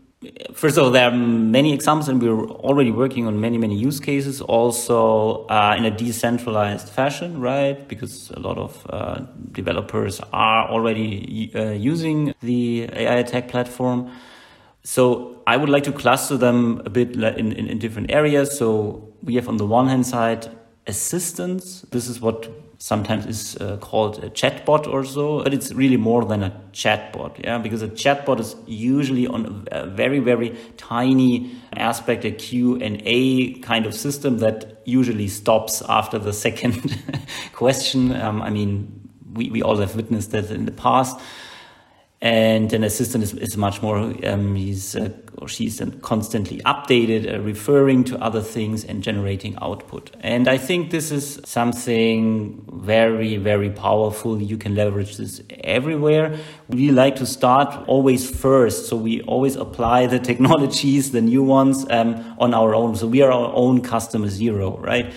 First 0.52 0.76
of 0.76 0.84
all, 0.84 0.90
there 0.90 1.08
are 1.08 1.16
many 1.16 1.72
examples, 1.72 2.08
and 2.08 2.20
we're 2.20 2.50
already 2.50 2.90
working 2.90 3.26
on 3.26 3.40
many, 3.40 3.56
many 3.56 3.76
use 3.76 4.00
cases. 4.00 4.40
Also, 4.40 5.46
uh, 5.46 5.76
in 5.78 5.84
a 5.84 5.90
decentralized 5.92 6.88
fashion, 6.88 7.40
right? 7.40 7.86
Because 7.86 8.32
a 8.32 8.40
lot 8.40 8.58
of 8.58 8.84
uh, 8.90 9.20
developers 9.52 10.20
are 10.32 10.68
already 10.68 11.52
uh, 11.54 11.70
using 11.70 12.34
the 12.42 12.90
AI 12.92 13.14
attack 13.14 13.48
platform. 13.48 14.10
So 14.88 15.42
I 15.46 15.58
would 15.58 15.68
like 15.68 15.84
to 15.84 15.92
cluster 15.92 16.38
them 16.38 16.80
a 16.86 16.88
bit 16.88 17.14
in, 17.14 17.52
in, 17.52 17.66
in 17.66 17.78
different 17.78 18.10
areas. 18.10 18.56
So 18.56 19.12
we 19.22 19.34
have 19.34 19.46
on 19.46 19.58
the 19.58 19.66
one 19.66 19.86
hand 19.86 20.06
side 20.06 20.48
assistance. 20.86 21.82
This 21.90 22.08
is 22.08 22.22
what 22.22 22.50
sometimes 22.78 23.26
is 23.26 23.58
uh, 23.58 23.76
called 23.82 24.24
a 24.24 24.30
chatbot 24.30 24.86
or 24.86 25.04
so, 25.04 25.42
but 25.42 25.52
it's 25.52 25.72
really 25.74 25.98
more 25.98 26.24
than 26.24 26.42
a 26.42 26.58
chatbot, 26.72 27.44
yeah, 27.44 27.58
because 27.58 27.82
a 27.82 27.88
chatbot 27.88 28.40
is 28.40 28.56
usually 28.66 29.26
on 29.26 29.66
a 29.70 29.84
very 29.84 30.20
very 30.20 30.56
tiny 30.78 31.54
aspect, 31.76 32.24
a 32.24 32.30
Q 32.30 32.76
and 32.80 33.02
A 33.04 33.58
kind 33.58 33.84
of 33.84 33.94
system 33.94 34.38
that 34.38 34.80
usually 34.86 35.28
stops 35.28 35.82
after 35.86 36.18
the 36.18 36.32
second 36.46 36.98
question. 37.52 38.16
Um, 38.16 38.40
I 38.40 38.48
mean, 38.48 39.10
we 39.34 39.50
we 39.50 39.60
all 39.60 39.76
have 39.76 39.96
witnessed 39.96 40.30
that 40.30 40.50
in 40.50 40.64
the 40.64 40.72
past 40.72 41.20
and 42.20 42.72
an 42.72 42.82
assistant 42.82 43.22
is, 43.22 43.32
is 43.34 43.56
much 43.56 43.80
more 43.80 44.12
um, 44.26 44.56
he's 44.56 44.96
uh, 44.96 45.10
or 45.36 45.46
she's 45.46 45.80
constantly 46.02 46.58
updated 46.62 47.32
uh, 47.32 47.40
referring 47.40 48.02
to 48.02 48.20
other 48.20 48.40
things 48.40 48.84
and 48.84 49.04
generating 49.04 49.56
output. 49.62 50.10
And 50.20 50.48
i 50.48 50.58
think 50.58 50.90
this 50.90 51.12
is 51.12 51.40
something 51.44 52.64
very 52.72 53.36
very 53.36 53.70
powerful. 53.70 54.42
You 54.42 54.56
can 54.56 54.74
leverage 54.74 55.16
this 55.16 55.40
everywhere. 55.60 56.36
We 56.68 56.90
like 56.90 57.14
to 57.16 57.26
start 57.26 57.86
always 57.86 58.28
first 58.28 58.88
so 58.88 58.96
we 58.96 59.22
always 59.22 59.54
apply 59.54 60.06
the 60.06 60.18
technologies 60.30 61.12
the 61.12 61.22
new 61.22 61.44
ones 61.44 61.86
um, 61.88 62.36
on 62.38 62.52
our 62.52 62.74
own. 62.74 62.96
So 62.96 63.06
we 63.06 63.22
are 63.22 63.30
our 63.30 63.52
own 63.54 63.80
customer 63.80 64.28
zero 64.28 64.76
right? 64.78 65.12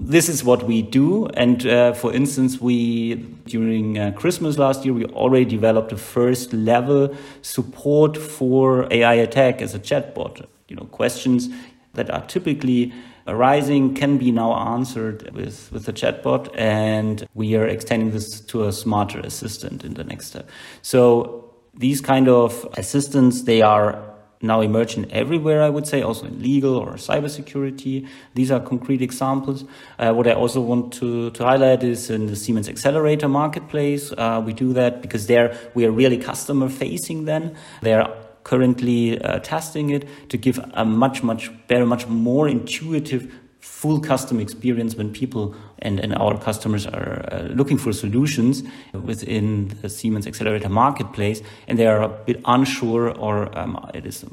This 0.00 0.30
is 0.30 0.42
what 0.42 0.62
we 0.62 0.80
do. 0.80 1.26
And 1.26 1.66
uh, 1.66 1.92
for 1.92 2.14
instance 2.14 2.62
we 2.62 3.35
during 3.46 3.98
uh, 3.98 4.10
christmas 4.12 4.58
last 4.58 4.84
year 4.84 4.94
we 4.94 5.04
already 5.06 5.44
developed 5.44 5.90
the 5.90 5.96
first 5.96 6.52
level 6.52 7.14
support 7.42 8.16
for 8.16 8.86
AI 8.92 9.14
attack 9.14 9.62
as 9.62 9.74
a 9.74 9.78
chatbot. 9.78 10.46
You 10.68 10.76
know, 10.76 10.84
questions 10.84 11.48
that 11.94 12.10
are 12.10 12.24
typically 12.26 12.92
arising 13.26 13.94
can 13.94 14.18
be 14.18 14.30
now 14.30 14.52
answered 14.74 15.30
with, 15.34 15.70
with 15.72 15.84
the 15.84 15.92
chatbot, 15.92 16.48
and 16.56 17.26
we 17.34 17.56
are 17.56 17.66
extending 17.66 18.12
this 18.12 18.40
to 18.40 18.64
a 18.64 18.72
smarter 18.72 19.20
assistant 19.20 19.84
in 19.84 19.94
the 19.94 20.04
next 20.04 20.26
step. 20.26 20.48
So 20.82 21.54
these 21.74 22.00
kind 22.00 22.28
of 22.28 22.66
assistants, 22.76 23.42
they 23.42 23.62
are 23.62 24.15
now 24.42 24.60
emerging 24.60 25.10
everywhere, 25.12 25.62
I 25.62 25.70
would 25.70 25.86
say, 25.86 26.02
also 26.02 26.26
in 26.26 26.42
legal 26.42 26.76
or 26.76 26.92
cybersecurity. 26.92 28.06
These 28.34 28.50
are 28.50 28.60
concrete 28.60 29.02
examples. 29.02 29.64
Uh, 29.98 30.12
what 30.12 30.26
I 30.26 30.32
also 30.32 30.60
want 30.60 30.92
to, 30.94 31.30
to 31.30 31.44
highlight 31.44 31.82
is 31.82 32.10
in 32.10 32.26
the 32.26 32.36
Siemens 32.36 32.68
Accelerator 32.68 33.28
marketplace. 33.28 34.12
Uh, 34.12 34.42
we 34.44 34.52
do 34.52 34.72
that 34.74 35.02
because 35.02 35.26
there 35.26 35.56
we 35.74 35.84
are 35.84 35.90
really 35.90 36.18
customer 36.18 36.68
facing 36.68 37.24
then. 37.24 37.56
They're 37.82 38.06
currently 38.44 39.20
uh, 39.20 39.40
testing 39.40 39.90
it 39.90 40.06
to 40.28 40.36
give 40.36 40.60
a 40.74 40.84
much, 40.84 41.22
much 41.22 41.50
better, 41.66 41.84
much 41.84 42.06
more 42.06 42.46
intuitive 42.48 43.32
full 43.66 44.00
custom 44.00 44.40
experience 44.40 44.94
when 44.94 45.12
people 45.12 45.54
and, 45.80 45.98
and 46.00 46.14
our 46.14 46.38
customers 46.38 46.86
are 46.86 47.28
uh, 47.30 47.42
looking 47.50 47.76
for 47.76 47.92
solutions 47.92 48.62
within 48.92 49.68
the 49.82 49.88
Siemens 49.88 50.26
Accelerator 50.26 50.68
marketplace 50.68 51.42
and 51.66 51.78
they 51.78 51.86
are 51.86 52.00
a 52.00 52.08
bit 52.08 52.40
unsure 52.44 53.10
or 53.18 53.56
um, 53.58 53.90
it 53.92 54.06
is 54.06 54.24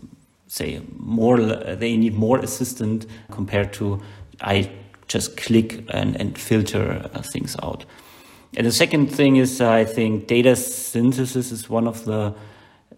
say 0.48 0.82
more 0.98 1.38
they 1.42 1.98
need 1.98 2.14
more 2.14 2.38
assistance 2.40 3.08
compared 3.32 3.74
to 3.74 4.00
I 4.40 4.70
just 5.08 5.36
click 5.36 5.84
and, 5.90 6.16
and 6.16 6.38
filter 6.38 7.10
uh, 7.14 7.22
things 7.22 7.56
out. 7.64 7.86
And 8.56 8.68
the 8.68 8.72
second 8.72 9.08
thing 9.08 9.38
is 9.38 9.60
uh, 9.60 9.72
I 9.72 9.84
think 9.84 10.28
data 10.28 10.56
synthesis 10.56 11.52
is 11.52 11.70
one 11.70 11.88
of 11.88 12.06
the 12.06 12.34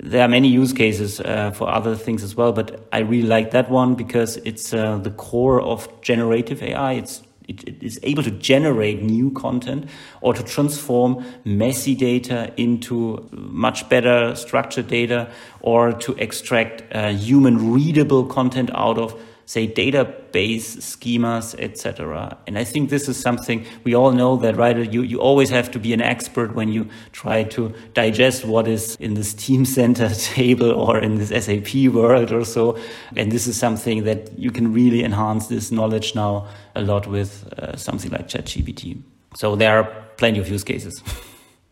there 0.02 0.22
are 0.22 0.28
many 0.28 0.48
use 0.48 0.74
cases 0.74 1.20
uh, 1.20 1.52
for 1.52 1.70
other 1.70 1.96
things 1.96 2.24
as 2.24 2.36
well, 2.36 2.52
but 2.52 2.88
I 2.92 3.00
really 3.00 3.28
like 3.28 3.52
that 3.52 3.70
one 3.70 3.96
because 3.96 4.38
it's 4.38 4.74
uh, 4.74 4.98
the 4.98 5.12
core 5.12 5.62
of 5.62 5.90
generative 6.02 6.62
AI. 6.62 6.94
It's 6.94 7.24
it, 7.48 7.68
it 7.68 7.84
is 7.84 8.00
able 8.02 8.24
to 8.24 8.32
generate 8.32 9.04
new 9.04 9.32
content 9.32 9.88
or 10.22 10.34
to 10.34 10.44
transform 10.44 11.24
messy 11.44 11.94
data 11.94 12.52
into 12.58 13.28
much 13.32 13.88
better 13.88 14.36
structured 14.36 14.88
data 14.88 15.30
or 15.62 15.94
to 15.94 16.14
extract 16.16 16.84
uh, 16.92 17.10
human 17.10 17.72
readable 17.72 18.25
content 18.25 18.72
out 18.74 18.98
of 18.98 19.20
say 19.46 19.68
database 19.68 20.78
schemas 20.78 21.56
etc 21.60 22.38
and 22.48 22.58
i 22.58 22.64
think 22.64 22.90
this 22.90 23.08
is 23.08 23.20
something 23.20 23.66
we 23.84 23.94
all 23.94 24.12
know 24.12 24.36
that 24.36 24.56
right 24.56 24.92
you, 24.92 25.02
you 25.02 25.20
always 25.20 25.50
have 25.50 25.70
to 25.72 25.80
be 25.80 25.94
an 25.94 26.02
expert 26.02 26.56
when 26.56 26.70
you 26.70 26.88
try 27.12 27.44
to 27.44 27.74
digest 27.94 28.46
what 28.46 28.68
is 28.68 28.96
in 29.00 29.14
this 29.14 29.34
Teamcenter 29.34 30.10
table 30.34 30.72
or 30.72 31.00
in 31.00 31.18
this 31.18 31.30
sap 31.46 31.94
world 31.94 32.32
or 32.32 32.46
so. 32.46 32.78
And 33.16 33.32
this 33.32 33.48
is 33.48 33.58
something 33.58 34.04
that 34.04 34.38
you 34.38 34.52
can 34.52 34.74
really 34.74 35.04
enhance 35.04 35.48
this 35.48 35.72
knowledge 35.72 36.16
now 36.16 36.48
a 36.75 36.82
lot 36.82 37.08
with 37.08 37.48
uh, 37.58 37.75
something 37.75 38.12
like 38.12 38.28
chatgpt. 38.28 39.02
So 39.36 39.56
there 39.56 39.78
are 39.78 39.84
plenty 40.18 40.40
of 40.40 40.50
use 40.50 40.64
cases. 40.64 41.02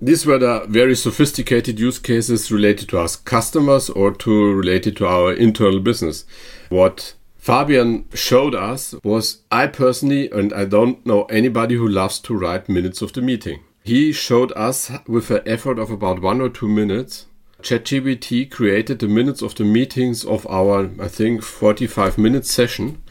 These 0.02 0.26
were 0.26 0.38
the 0.38 0.66
very 0.68 0.96
sophisticated 0.96 1.80
use 1.80 1.98
cases 1.98 2.52
related 2.52 2.90
to 2.90 3.00
our 3.00 3.08
customers 3.24 3.90
or 3.90 4.14
to 4.16 4.54
related 4.54 4.98
to 4.98 5.08
our 5.08 5.34
internal 5.34 5.80
business. 5.80 6.26
What 6.70 7.16
Fabian 7.44 8.06
showed 8.14 8.56
us 8.56 8.96
was 9.04 9.40
I 9.52 9.68
personally, 9.68 10.32
and 10.32 10.54
I 10.54 10.64
don't 10.64 11.06
know 11.06 11.24
anybody 11.24 11.76
who 11.76 11.86
loves 11.86 12.20
to 12.20 12.34
write 12.34 12.70
minutes 12.70 13.02
of 13.02 13.12
the 13.12 13.22
meeting. 13.22 13.60
He 13.84 14.14
showed 14.14 14.54
us 14.54 14.90
with 15.10 15.30
an 15.30 15.42
effort 15.46 15.78
of 15.78 15.92
about 15.92 16.22
one 16.22 16.40
or 16.40 16.48
two 16.48 16.70
minutes. 16.70 17.26
ChatGPT 17.62 18.50
created 18.50 19.00
the 19.00 19.10
minutes 19.10 19.42
of 19.42 19.56
the 19.56 19.66
meetings 19.66 20.24
of 20.24 20.48
our, 20.48 20.90
I 21.02 21.10
think, 21.10 21.44
45 21.44 22.18
minute 22.18 22.46
session 22.46 23.04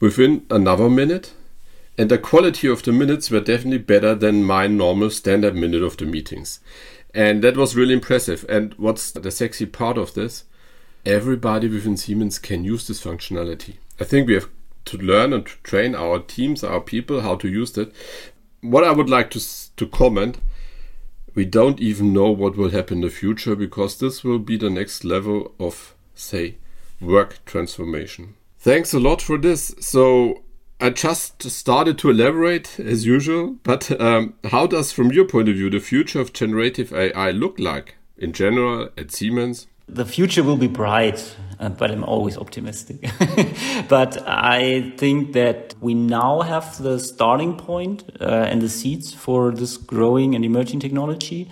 within 0.00 0.46
another 0.48 0.88
minute. 0.88 1.34
And 1.98 2.10
the 2.10 2.16
quality 2.16 2.68
of 2.68 2.82
the 2.84 2.92
minutes 2.92 3.30
were 3.30 3.40
definitely 3.40 3.84
better 3.84 4.14
than 4.14 4.44
my 4.44 4.66
normal 4.66 5.10
standard 5.10 5.54
minute 5.54 5.82
of 5.82 5.98
the 5.98 6.06
meetings. 6.06 6.60
And 7.14 7.44
that 7.44 7.58
was 7.58 7.76
really 7.76 7.92
impressive. 7.92 8.46
And 8.48 8.72
what's 8.78 9.10
the 9.10 9.30
sexy 9.30 9.66
part 9.66 9.98
of 9.98 10.14
this? 10.14 10.44
Everybody 11.08 11.68
within 11.68 11.96
Siemens 11.96 12.38
can 12.38 12.64
use 12.64 12.86
this 12.86 13.02
functionality. 13.02 13.76
I 13.98 14.04
think 14.04 14.28
we 14.28 14.34
have 14.34 14.48
to 14.84 14.98
learn 14.98 15.32
and 15.32 15.46
to 15.46 15.52
train 15.62 15.94
our 15.94 16.18
teams, 16.20 16.62
our 16.62 16.80
people, 16.80 17.22
how 17.22 17.36
to 17.36 17.48
use 17.48 17.72
that. 17.72 17.92
What 18.60 18.84
I 18.84 18.92
would 18.92 19.08
like 19.08 19.30
to 19.30 19.40
to 19.76 19.86
comment, 19.86 20.38
we 21.34 21.44
don't 21.44 21.80
even 21.80 22.12
know 22.12 22.30
what 22.30 22.56
will 22.56 22.70
happen 22.70 22.98
in 22.98 23.02
the 23.02 23.10
future 23.10 23.54
because 23.54 23.98
this 23.98 24.24
will 24.24 24.38
be 24.38 24.56
the 24.56 24.70
next 24.70 25.04
level 25.04 25.52
of, 25.58 25.94
say, 26.14 26.56
work 27.00 27.44
transformation. 27.46 28.34
Thanks 28.58 28.92
a 28.92 28.98
lot 28.98 29.22
for 29.22 29.38
this. 29.38 29.74
So 29.78 30.42
I 30.80 30.90
just 30.90 31.42
started 31.42 31.96
to 31.98 32.10
elaborate 32.10 32.80
as 32.80 33.06
usual, 33.06 33.56
but 33.62 34.00
um, 34.00 34.34
how 34.44 34.66
does, 34.66 34.92
from 34.92 35.12
your 35.12 35.26
point 35.26 35.48
of 35.48 35.54
view, 35.54 35.70
the 35.70 35.80
future 35.80 36.20
of 36.20 36.32
generative 36.32 36.92
AI 36.92 37.30
look 37.30 37.58
like 37.58 37.94
in 38.16 38.32
general 38.32 38.88
at 38.98 39.12
Siemens? 39.12 39.68
The 39.88 40.04
future 40.04 40.42
will 40.42 40.56
be 40.56 40.68
bright, 40.68 41.36
uh, 41.58 41.70
but 41.70 41.90
I'm 41.90 42.04
always 42.04 42.36
optimistic. 42.36 43.00
but 43.88 44.22
I 44.28 44.92
think 44.96 45.32
that 45.32 45.74
we 45.80 45.94
now 45.94 46.42
have 46.42 46.80
the 46.82 46.98
starting 46.98 47.56
point 47.56 48.04
uh, 48.20 48.24
and 48.24 48.60
the 48.60 48.68
seeds 48.68 49.14
for 49.14 49.50
this 49.50 49.76
growing 49.76 50.34
and 50.34 50.44
emerging 50.44 50.80
technology. 50.80 51.50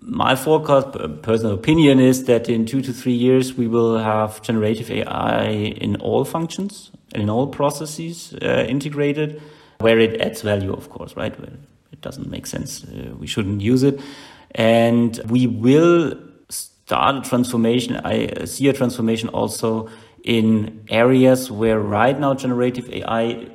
My 0.00 0.36
forecast, 0.36 0.92
personal 1.22 1.54
opinion, 1.54 1.98
is 2.00 2.24
that 2.24 2.48
in 2.48 2.66
two 2.66 2.80
to 2.82 2.92
three 2.92 3.12
years 3.12 3.54
we 3.54 3.66
will 3.66 3.98
have 3.98 4.40
generative 4.42 4.90
AI 4.90 5.48
in 5.48 5.96
all 5.96 6.24
functions 6.24 6.90
and 7.12 7.22
in 7.22 7.28
all 7.28 7.48
processes 7.48 8.34
uh, 8.42 8.64
integrated, 8.68 9.42
where 9.80 9.98
it 9.98 10.20
adds 10.20 10.42
value, 10.42 10.72
of 10.72 10.88
course, 10.88 11.16
right? 11.16 11.38
Where 11.38 11.52
it 11.92 12.00
doesn't 12.00 12.30
make 12.30 12.46
sense, 12.46 12.84
uh, 12.84 13.14
we 13.18 13.26
shouldn't 13.26 13.60
use 13.60 13.82
it, 13.82 14.00
and 14.52 15.20
we 15.26 15.46
will 15.46 16.14
start 16.88 17.16
a 17.16 17.28
transformation. 17.28 17.96
I 17.96 18.46
see 18.46 18.66
a 18.68 18.72
transformation 18.72 19.28
also 19.28 19.90
in 20.24 20.86
areas 20.88 21.50
where 21.50 21.78
right 21.78 22.18
now 22.18 22.32
generative 22.32 22.88
AI 22.88 23.50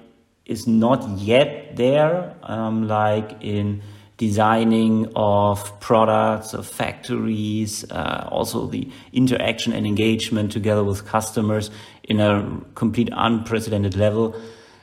is 0.45 0.67
not 0.67 1.17
yet 1.17 1.75
there, 1.75 2.35
um, 2.43 2.87
like 2.87 3.37
in 3.41 3.81
designing 4.17 5.11
of 5.15 5.79
products, 5.79 6.53
of 6.53 6.67
factories, 6.67 7.83
uh, 7.89 8.29
also 8.31 8.67
the 8.67 8.87
interaction 9.13 9.73
and 9.73 9.87
engagement 9.87 10.51
together 10.51 10.83
with 10.83 11.03
customers 11.07 11.71
in 12.03 12.19
a 12.19 12.61
complete 12.75 13.09
unprecedented 13.13 13.95
level. 13.95 14.35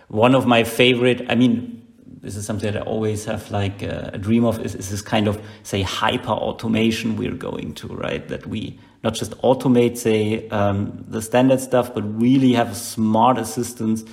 One 0.08 0.34
of 0.34 0.44
my 0.48 0.64
favorite, 0.64 1.24
I 1.28 1.36
mean, 1.36 1.79
this 2.22 2.36
is 2.36 2.44
something 2.44 2.72
that 2.72 2.82
I 2.82 2.84
always 2.84 3.24
have 3.24 3.50
like 3.50 3.82
a, 3.82 4.10
a 4.14 4.18
dream 4.18 4.44
of 4.44 4.60
is, 4.60 4.74
is 4.74 4.90
this 4.90 5.02
kind 5.02 5.26
of 5.26 5.42
say 5.62 5.82
hyper 5.82 6.32
automation 6.32 7.16
we're 7.16 7.34
going 7.34 7.74
to, 7.74 7.88
right? 7.88 8.26
That 8.28 8.46
we 8.46 8.78
not 9.02 9.14
just 9.14 9.32
automate, 9.38 9.96
say, 9.96 10.48
um, 10.50 11.04
the 11.08 11.22
standard 11.22 11.60
stuff, 11.60 11.94
but 11.94 12.02
really 12.20 12.52
have 12.52 12.76
smart 12.76 13.38
assistants 13.38 14.04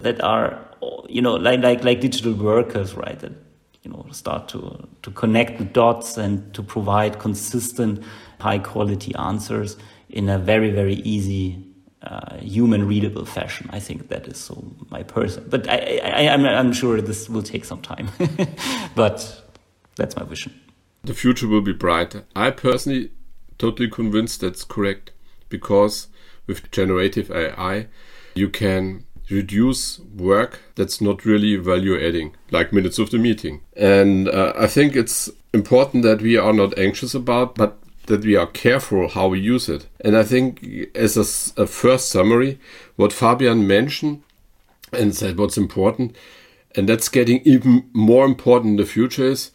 that 0.00 0.22
are, 0.22 0.64
you 1.08 1.20
know, 1.20 1.34
like, 1.34 1.60
like, 1.60 1.82
like 1.82 2.00
digital 2.00 2.32
workers, 2.32 2.94
right? 2.94 3.18
That, 3.18 3.32
you 3.82 3.90
know, 3.90 4.06
start 4.12 4.48
to, 4.50 4.86
to 5.02 5.10
connect 5.10 5.58
the 5.58 5.64
dots 5.64 6.16
and 6.16 6.54
to 6.54 6.62
provide 6.62 7.18
consistent, 7.18 8.04
high 8.40 8.58
quality 8.58 9.14
answers 9.16 9.76
in 10.08 10.28
a 10.28 10.38
very, 10.38 10.70
very 10.70 10.94
easy, 10.96 11.65
uh, 12.06 12.36
human 12.38 12.86
readable 12.86 13.24
fashion. 13.24 13.68
I 13.72 13.80
think 13.80 14.08
that 14.08 14.26
is 14.28 14.38
so 14.38 14.64
my 14.90 15.02
person, 15.02 15.44
but 15.48 15.68
I, 15.68 16.00
I, 16.02 16.28
I'm, 16.28 16.44
I'm 16.46 16.72
sure 16.72 17.00
this 17.00 17.28
will 17.28 17.42
take 17.42 17.64
some 17.64 17.82
time, 17.82 18.08
but 18.94 19.42
that's 19.96 20.16
my 20.16 20.24
vision. 20.24 20.58
The 21.02 21.14
future 21.14 21.48
will 21.48 21.62
be 21.62 21.72
brighter. 21.72 22.24
I 22.34 22.50
personally 22.50 23.10
totally 23.58 23.88
convinced 23.88 24.40
that's 24.40 24.64
correct 24.64 25.12
because 25.48 26.08
with 26.46 26.70
generative 26.70 27.30
AI, 27.30 27.88
you 28.34 28.48
can 28.48 29.04
reduce 29.30 29.98
work 29.98 30.60
that's 30.76 31.00
not 31.00 31.24
really 31.24 31.56
value 31.56 31.96
adding, 32.00 32.36
like 32.50 32.72
minutes 32.72 32.98
of 32.98 33.10
the 33.10 33.18
meeting. 33.18 33.62
And 33.76 34.28
uh, 34.28 34.52
I 34.56 34.66
think 34.68 34.94
it's 34.94 35.30
important 35.52 36.02
that 36.04 36.22
we 36.22 36.36
are 36.36 36.52
not 36.52 36.78
anxious 36.78 37.14
about, 37.14 37.56
but 37.56 37.78
that 38.06 38.24
we 38.24 38.36
are 38.36 38.46
careful 38.46 39.08
how 39.08 39.28
we 39.28 39.40
use 39.40 39.68
it. 39.68 39.86
And 40.00 40.16
I 40.16 40.22
think, 40.22 40.64
as 40.94 41.16
a, 41.16 41.62
a 41.62 41.66
first 41.66 42.08
summary, 42.08 42.58
what 42.96 43.12
Fabian 43.12 43.66
mentioned 43.66 44.22
and 44.92 45.14
said 45.14 45.38
what's 45.38 45.56
important, 45.56 46.16
and 46.74 46.88
that's 46.88 47.08
getting 47.08 47.40
even 47.44 47.88
more 47.92 48.24
important 48.24 48.72
in 48.72 48.76
the 48.76 48.86
future 48.86 49.24
is 49.24 49.50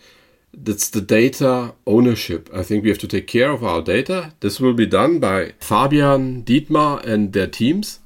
that's 0.53 0.89
the 0.89 1.01
data 1.01 1.74
ownership. 1.88 2.50
I 2.53 2.63
think 2.63 2.84
we 2.84 2.89
have 2.89 3.00
to 3.00 3.08
take 3.08 3.27
care 3.27 3.51
of 3.51 3.63
our 3.63 3.81
data. 3.81 4.34
This 4.41 4.60
will 4.60 4.74
be 4.74 4.86
done 4.86 5.20
by 5.20 5.53
Fabian, 5.60 6.43
Dietmar, 6.43 7.05
and 7.05 7.31
their 7.31 7.48
teams. 7.48 8.00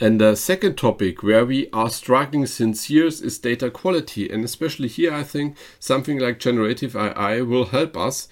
And 0.00 0.20
the 0.20 0.34
second 0.34 0.76
topic 0.76 1.22
where 1.22 1.44
we 1.44 1.68
are 1.72 1.88
struggling 1.88 2.46
since 2.46 2.90
years 2.90 3.20
is 3.20 3.38
data 3.38 3.70
quality. 3.70 4.28
And 4.28 4.44
especially 4.44 4.88
here, 4.88 5.14
I 5.14 5.22
think 5.22 5.56
something 5.78 6.18
like 6.18 6.40
generative 6.40 6.96
AI 6.96 7.40
will 7.42 7.66
help 7.66 7.96
us 7.96 8.26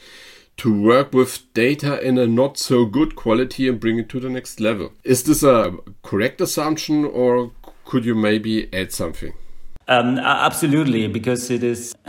to 0.61 0.83
work 0.83 1.14
with 1.14 1.50
data 1.55 1.99
in 2.07 2.19
a 2.19 2.26
not 2.26 2.59
so 2.59 2.85
good 2.85 3.17
quality 3.17 3.67
and 3.67 3.81
bring 3.81 3.99
it 3.99 4.11
to 4.11 4.21
the 4.21 4.29
next 4.29 4.61
level. 4.61 4.93
Is 5.05 5.23
this 5.23 5.43
a 5.43 5.75
correct 6.02 6.38
assumption 6.43 7.07
or 7.07 7.52
could 7.87 8.05
you 8.05 8.14
maybe 8.14 8.69
add 8.75 8.93
something? 8.93 9.33
Um, 9.88 10.19
absolutely, 10.19 11.09
because 11.09 11.50
it 11.50 11.64
is. 11.64 11.95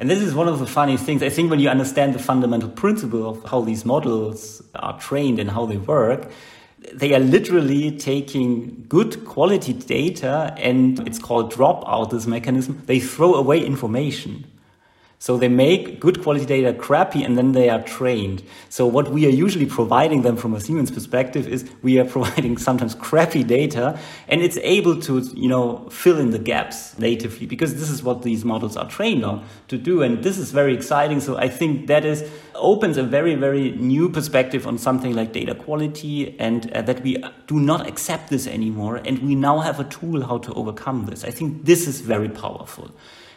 and 0.00 0.10
this 0.10 0.20
is 0.20 0.34
one 0.34 0.48
of 0.48 0.58
the 0.58 0.66
funny 0.66 0.96
things. 0.96 1.22
I 1.22 1.28
think 1.28 1.48
when 1.48 1.60
you 1.60 1.68
understand 1.68 2.12
the 2.12 2.18
fundamental 2.18 2.68
principle 2.68 3.30
of 3.30 3.48
how 3.48 3.60
these 3.60 3.84
models 3.84 4.60
are 4.74 4.98
trained 4.98 5.38
and 5.38 5.48
how 5.48 5.64
they 5.64 5.76
work, 5.76 6.28
they 6.92 7.14
are 7.14 7.20
literally 7.20 7.96
taking 7.96 8.84
good 8.88 9.24
quality 9.24 9.72
data 9.72 10.52
and 10.58 11.06
it's 11.06 11.20
called 11.20 11.52
dropout, 11.52 12.10
this 12.10 12.26
mechanism. 12.26 12.82
They 12.86 12.98
throw 12.98 13.34
away 13.34 13.64
information. 13.64 14.44
So 15.18 15.38
they 15.38 15.48
make 15.48 15.98
good 15.98 16.22
quality 16.22 16.44
data 16.44 16.74
crappy 16.74 17.24
and 17.24 17.38
then 17.38 17.52
they 17.52 17.70
are 17.70 17.82
trained. 17.82 18.42
So 18.68 18.86
what 18.86 19.10
we 19.10 19.24
are 19.26 19.30
usually 19.30 19.64
providing 19.64 20.22
them 20.22 20.36
from 20.36 20.52
a 20.52 20.60
Siemens 20.60 20.90
perspective 20.90 21.48
is 21.48 21.68
we 21.82 21.98
are 21.98 22.04
providing 22.16 22.58
sometimes 22.58 22.94
crappy 22.94 23.42
data 23.42 23.98
and 24.28 24.42
it's 24.42 24.58
able 24.58 25.00
to, 25.02 25.20
you 25.34 25.48
know, 25.48 25.88
fill 25.90 26.18
in 26.18 26.30
the 26.32 26.38
gaps 26.38 26.98
natively 26.98 27.46
because 27.46 27.74
this 27.74 27.88
is 27.88 28.02
what 28.02 28.22
these 28.22 28.44
models 28.44 28.76
are 28.76 28.88
trained 28.88 29.24
on 29.24 29.44
to 29.68 29.78
do. 29.78 30.02
And 30.02 30.22
this 30.22 30.36
is 30.36 30.52
very 30.52 30.74
exciting. 30.74 31.20
So 31.20 31.38
I 31.38 31.48
think 31.48 31.86
that 31.86 32.04
is 32.04 32.30
opens 32.54 32.98
a 32.98 33.02
very, 33.02 33.34
very 33.34 33.70
new 33.72 34.10
perspective 34.10 34.66
on 34.66 34.76
something 34.76 35.14
like 35.14 35.32
data 35.32 35.54
quality 35.54 36.38
and 36.38 36.70
uh, 36.72 36.82
that 36.82 37.02
we 37.02 37.22
do 37.46 37.58
not 37.58 37.86
accept 37.86 38.28
this 38.28 38.46
anymore. 38.46 38.96
And 38.96 39.18
we 39.20 39.34
now 39.34 39.60
have 39.60 39.80
a 39.80 39.84
tool 39.84 40.26
how 40.26 40.38
to 40.38 40.52
overcome 40.52 41.06
this. 41.06 41.24
I 41.24 41.30
think 41.30 41.64
this 41.64 41.86
is 41.86 42.02
very 42.02 42.28
powerful. 42.28 42.90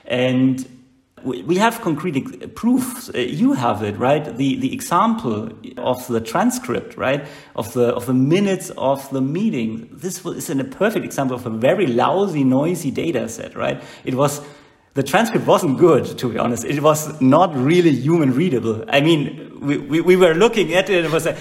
And 0.05 0.78
we 1.23 1.57
have 1.57 1.81
concrete 1.81 2.55
proofs. 2.55 3.09
Uh, 3.09 3.19
you 3.19 3.53
have 3.53 3.83
it, 3.83 3.97
right? 3.97 4.25
The 4.37 4.55
the 4.59 4.73
example 4.73 5.51
of 5.77 6.07
the 6.07 6.21
transcript, 6.21 6.97
right, 6.97 7.27
of 7.55 7.73
the 7.73 7.93
of 7.95 8.05
the 8.05 8.13
minutes 8.13 8.71
of 8.77 9.09
the 9.11 9.21
meeting. 9.21 9.89
This 9.91 10.25
is 10.25 10.49
a 10.49 10.63
perfect 10.63 11.05
example 11.05 11.35
of 11.35 11.45
a 11.45 11.49
very 11.49 11.87
lousy, 11.87 12.43
noisy 12.43 12.91
data 12.91 13.27
set, 13.29 13.55
right? 13.55 13.81
It 14.03 14.15
was 14.15 14.41
the 14.93 15.03
transcript 15.03 15.45
wasn't 15.45 15.77
good, 15.77 16.17
to 16.17 16.29
be 16.29 16.37
honest. 16.37 16.65
It 16.65 16.81
was 16.81 17.21
not 17.21 17.55
really 17.55 17.91
human 17.91 18.33
readable. 18.33 18.83
I 18.89 19.01
mean, 19.01 19.57
we, 19.61 19.77
we, 19.77 20.01
we 20.01 20.15
were 20.15 20.33
looking 20.33 20.73
at 20.73 20.89
it 20.89 20.97
and 20.97 21.05
it 21.05 21.11
was 21.11 21.25
like, 21.25 21.37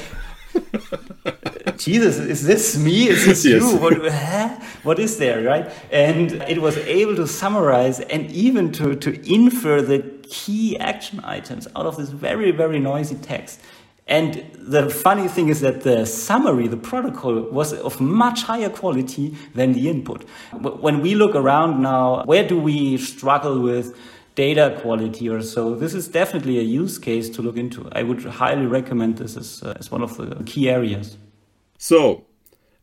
Jesus, 1.79 2.19
is 2.19 2.45
this 2.45 2.77
me? 2.77 3.09
Is 3.09 3.25
this 3.25 3.45
yes. 3.47 3.63
you? 3.63 3.77
What, 3.79 4.13
huh? 4.13 4.61
what 4.83 4.99
is 4.99 5.17
there, 5.19 5.43
right? 5.43 5.71
And 5.93 6.33
it 6.49 6.61
was 6.61 6.77
able 6.77 7.15
to 7.17 7.27
summarize 7.27 8.01
and 8.01 8.31
even 8.33 8.73
to, 8.73 8.97
to 8.97 9.33
infer 9.33 9.81
the 9.81 10.01
key 10.25 10.79
action 10.79 11.21
items 11.25 11.69
out 11.77 11.87
of 11.87 11.97
this 11.97 12.11
very, 12.11 12.51
very 12.51 12.81
noisy 12.81 13.15
text. 13.15 13.61
And 14.09 14.51
the 14.55 14.89
funny 14.89 15.29
thing 15.29 15.51
is 15.51 15.61
that 15.61 15.83
the 15.83 16.07
summary, 16.07 16.67
the 16.67 16.79
protocol, 16.79 17.43
was 17.43 17.75
of 17.75 18.01
much 18.01 18.43
higher 18.43 18.71
quality 18.71 19.37
than 19.55 19.75
the 19.75 19.89
input. 19.89 20.25
When 20.53 21.01
we 21.03 21.15
look 21.15 21.35
around 21.35 21.83
now, 21.83 22.25
where 22.25 22.47
do 22.47 22.59
we 22.59 22.97
struggle 22.97 23.61
with 23.61 23.97
data 24.35 24.79
quality 24.81 25.29
or 25.29 25.43
so? 25.43 25.75
This 25.75 25.93
is 25.93 26.09
definitely 26.09 26.59
a 26.59 26.63
use 26.63 26.99
case 26.99 27.29
to 27.31 27.43
look 27.43 27.59
into. 27.59 27.87
I 27.93 28.03
would 28.03 28.25
highly 28.25 28.67
recommend 28.67 29.19
this 29.19 29.37
as, 29.37 29.63
uh, 29.63 29.75
as 29.79 29.91
one 29.91 30.03
of 30.03 30.17
the 30.17 30.43
key 30.45 30.71
areas. 30.71 31.19
So, 31.81 32.27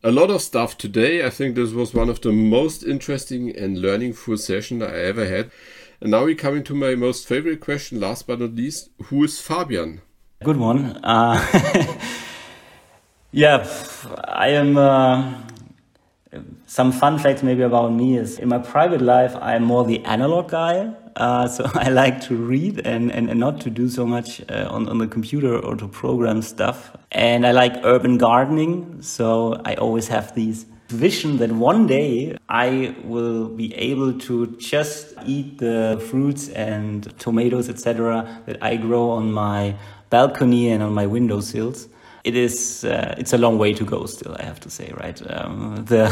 a 0.01 0.09
lot 0.09 0.29
of 0.29 0.41
stuff 0.41 0.77
today. 0.77 1.25
I 1.25 1.29
think 1.29 1.55
this 1.55 1.73
was 1.73 1.93
one 1.93 2.09
of 2.09 2.21
the 2.21 2.31
most 2.31 2.81
interesting 2.81 3.53
and 3.53 3.81
learning 3.81 4.13
full 4.13 4.37
session 4.37 4.81
I 4.81 4.97
ever 5.01 5.27
had. 5.27 5.51
And 5.99 6.11
now 6.11 6.23
we're 6.23 6.35
coming 6.35 6.63
to 6.63 6.73
my 6.73 6.95
most 6.95 7.27
favorite 7.27 7.59
question, 7.59 7.99
last 7.99 8.25
but 8.25 8.39
not 8.39 8.55
least, 8.55 8.91
who 9.03 9.21
is 9.25 9.41
Fabian? 9.41 9.99
Good 10.43 10.55
one. 10.55 10.97
Uh, 11.03 11.45
yeah, 13.31 13.67
I 14.23 14.47
am. 14.49 14.77
Uh, 14.77 15.41
some 16.65 16.93
fun 16.93 17.19
facts 17.19 17.43
maybe 17.43 17.63
about 17.63 17.91
me 17.91 18.17
is 18.17 18.39
in 18.39 18.47
my 18.47 18.59
private 18.59 19.01
life, 19.01 19.35
I'm 19.41 19.63
more 19.63 19.83
the 19.83 20.03
analog 20.05 20.49
guy. 20.49 20.93
Uh, 21.15 21.47
so 21.47 21.69
I 21.73 21.89
like 21.89 22.21
to 22.21 22.35
read 22.35 22.85
and, 22.85 23.11
and, 23.11 23.29
and 23.29 23.39
not 23.39 23.61
to 23.61 23.69
do 23.69 23.89
so 23.89 24.05
much 24.05 24.41
uh, 24.49 24.67
on, 24.69 24.89
on 24.89 24.97
the 24.97 25.07
computer 25.07 25.57
or 25.57 25.75
to 25.75 25.87
program 25.87 26.41
stuff. 26.41 26.95
And 27.11 27.45
I 27.45 27.51
like 27.51 27.73
urban 27.83 28.17
gardening. 28.17 29.01
So 29.01 29.61
I 29.65 29.75
always 29.75 30.07
have 30.09 30.35
these 30.35 30.65
vision 30.89 31.37
that 31.37 31.51
one 31.51 31.87
day 31.87 32.37
I 32.47 32.95
will 33.03 33.47
be 33.47 33.73
able 33.75 34.13
to 34.19 34.47
just 34.57 35.13
eat 35.25 35.57
the 35.57 36.03
fruits 36.09 36.49
and 36.49 37.17
tomatoes, 37.19 37.69
etc., 37.69 38.43
that 38.45 38.61
I 38.61 38.75
grow 38.77 39.09
on 39.09 39.31
my 39.31 39.75
balcony 40.09 40.69
and 40.69 40.83
on 40.83 40.93
my 40.93 41.07
windowsills 41.07 41.87
it 42.25 42.35
is 42.35 42.83
uh, 42.83 43.15
it's 43.17 43.33
a 43.33 43.37
long 43.37 43.57
way 43.57 43.73
to 43.73 43.85
go 43.85 44.05
still. 44.07 44.35
I 44.39 44.43
have 44.43 44.59
to 44.61 44.69
say, 44.69 44.91
right? 44.99 45.21
Um, 45.31 45.85
the, 45.85 46.09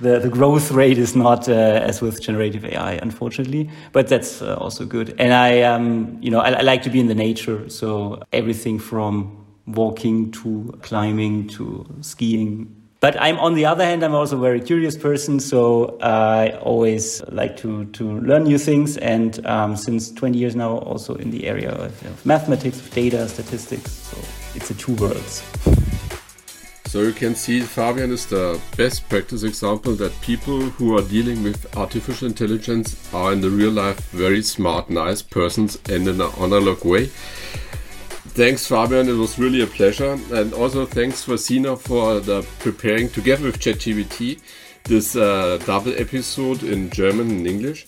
the 0.00 0.18
the 0.18 0.28
growth 0.28 0.70
rate 0.70 0.98
is 0.98 1.14
not 1.14 1.48
uh, 1.48 1.52
as 1.52 2.00
with 2.00 2.20
generative 2.20 2.64
AI, 2.64 2.92
unfortunately, 2.94 3.70
but 3.92 4.08
that's 4.08 4.40
uh, 4.42 4.56
also 4.56 4.86
good. 4.86 5.14
And 5.18 5.34
I 5.34 5.62
um, 5.62 6.18
you 6.22 6.30
know 6.30 6.40
I, 6.40 6.50
I, 6.50 6.62
like 6.62 6.82
to 6.84 6.90
be 6.90 6.98
in 6.98 7.08
the 7.08 7.14
nature, 7.14 7.68
so 7.68 8.22
everything 8.32 8.78
from 8.78 9.46
walking 9.66 10.30
to 10.32 10.78
climbing 10.82 11.48
to 11.48 11.86
skiing 12.00 12.74
but 13.00 13.20
I'm 13.20 13.38
on 13.38 13.54
the 13.54 13.64
other 13.64 13.84
hand, 13.84 14.02
I'm 14.02 14.14
also 14.14 14.36
a 14.36 14.40
very 14.40 14.60
curious 14.60 14.96
person, 14.96 15.38
so 15.38 15.98
I 16.00 16.50
always 16.62 17.22
like 17.28 17.56
to 17.58 17.84
to 17.84 18.18
learn 18.20 18.42
new 18.42 18.58
things. 18.58 18.96
And 18.96 19.46
um, 19.46 19.76
since 19.76 20.10
20 20.10 20.36
years 20.36 20.56
now, 20.56 20.78
also 20.78 21.14
in 21.14 21.30
the 21.30 21.46
area 21.46 21.70
of, 21.70 22.04
of 22.06 22.26
mathematics, 22.26 22.80
of 22.80 22.90
data, 22.90 23.28
statistics. 23.28 23.92
So 23.92 24.18
it's 24.58 24.70
a 24.70 24.74
two 24.74 24.94
worlds. 24.96 25.42
So 26.86 27.02
you 27.02 27.12
can 27.12 27.34
see 27.34 27.60
Fabian 27.60 28.12
is 28.12 28.26
the 28.26 28.58
best 28.76 29.08
practice 29.08 29.42
example 29.42 29.94
that 29.96 30.20
people 30.20 30.58
who 30.58 30.96
are 30.96 31.02
dealing 31.02 31.42
with 31.42 31.76
artificial 31.76 32.26
intelligence 32.26 32.96
are 33.12 33.32
in 33.32 33.40
the 33.40 33.50
real 33.50 33.70
life 33.70 34.00
very 34.10 34.42
smart, 34.42 34.88
nice 34.88 35.22
persons 35.22 35.76
and 35.90 36.08
in 36.08 36.20
an 36.20 36.32
analog 36.40 36.84
way. 36.84 37.06
Thanks, 38.38 38.66
Fabian. 38.66 39.08
It 39.08 39.18
was 39.24 39.38
really 39.38 39.60
a 39.60 39.66
pleasure. 39.66 40.18
And 40.32 40.54
also 40.54 40.86
thanks 40.86 41.22
for 41.22 41.36
Sina 41.36 41.76
for 41.76 42.20
the 42.20 42.42
preparing 42.60 43.10
together 43.10 43.44
with 43.44 43.58
ChatGPT 43.58 44.40
this 44.84 45.14
uh, 45.14 45.58
double 45.66 45.92
episode 45.94 46.62
in 46.62 46.88
German 46.88 47.30
and 47.30 47.46
English. 47.46 47.86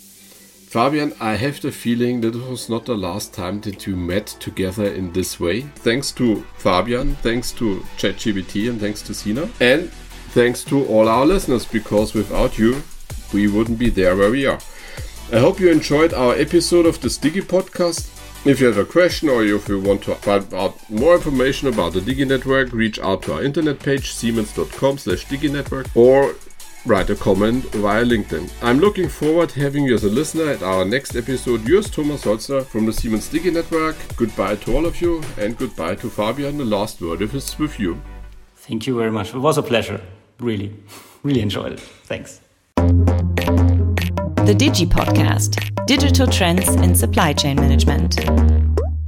Fabian, 0.70 1.12
I 1.18 1.34
have 1.34 1.60
the 1.60 1.72
feeling 1.72 2.20
that 2.20 2.36
it 2.36 2.48
was 2.48 2.68
not 2.68 2.86
the 2.86 2.94
last 2.94 3.34
time 3.34 3.60
that 3.62 3.84
we 3.88 3.92
met 3.92 4.28
together 4.28 4.84
in 4.84 5.12
this 5.12 5.40
way. 5.40 5.62
Thanks 5.62 6.12
to 6.12 6.46
Fabian, 6.58 7.16
thanks 7.16 7.50
to 7.54 7.80
ChatGPT, 7.98 8.70
and 8.70 8.80
thanks 8.80 9.02
to 9.02 9.12
Sina. 9.12 9.50
And 9.58 9.90
thanks 10.30 10.62
to 10.66 10.86
all 10.86 11.08
our 11.08 11.26
listeners, 11.26 11.66
because 11.66 12.14
without 12.14 12.56
you, 12.56 12.84
we 13.32 13.48
wouldn't 13.48 13.80
be 13.80 13.90
there 13.90 14.16
where 14.16 14.30
we 14.30 14.46
are. 14.46 14.60
I 15.32 15.40
hope 15.40 15.58
you 15.58 15.72
enjoyed 15.72 16.14
our 16.14 16.36
episode 16.36 16.86
of 16.86 17.00
the 17.00 17.08
Digi 17.08 17.42
podcast. 17.42 18.08
If 18.46 18.60
you 18.60 18.68
have 18.68 18.78
a 18.78 18.84
question 18.84 19.28
or 19.28 19.42
if 19.42 19.68
you 19.68 19.80
want 19.80 20.04
to 20.04 20.14
find 20.14 20.54
out 20.54 20.88
more 20.88 21.16
information 21.16 21.66
about 21.66 21.94
the 21.94 22.00
Digi 22.00 22.28
Network, 22.28 22.72
reach 22.72 23.00
out 23.00 23.22
to 23.22 23.32
our 23.32 23.42
internet 23.42 23.80
page 23.80 24.12
siemens.com 24.12 24.98
slash 24.98 25.26
diginetwork 25.26 25.88
or 25.96 26.36
write 26.86 27.10
a 27.10 27.14
comment 27.14 27.64
via 27.74 28.04
LinkedIn. 28.04 28.50
I'm 28.62 28.78
looking 28.78 29.08
forward 29.08 29.50
to 29.50 29.60
having 29.60 29.84
you 29.84 29.94
as 29.94 30.04
a 30.04 30.08
listener 30.08 30.50
at 30.50 30.62
our 30.62 30.84
next 30.84 31.14
episode. 31.16 31.66
Yours 31.66 31.90
Thomas 31.90 32.24
Holzner 32.24 32.64
from 32.64 32.86
the 32.86 32.92
Siemens 32.92 33.28
Digi 33.28 33.52
Network. 33.52 33.96
Goodbye 34.16 34.56
to 34.56 34.74
all 34.76 34.86
of 34.86 35.00
you 35.00 35.22
and 35.38 35.56
goodbye 35.56 35.94
to 35.96 36.08
Fabian. 36.10 36.58
The 36.58 36.64
last 36.64 37.00
word 37.00 37.22
is 37.22 37.58
with 37.58 37.78
you. 37.78 38.00
Thank 38.56 38.86
you 38.86 38.96
very 38.96 39.10
much. 39.10 39.34
It 39.34 39.38
was 39.38 39.58
a 39.58 39.62
pleasure. 39.62 40.00
Really, 40.38 40.74
really 41.22 41.40
enjoyed 41.40 41.72
it. 41.72 41.80
Thanks. 41.80 42.40
The 42.76 44.54
Digi 44.56 44.86
Podcast 44.86 45.70
Digital 45.86 46.26
Trends 46.26 46.68
in 46.76 46.94
Supply 46.94 47.32
Chain 47.32 47.56
Management. 47.56 48.69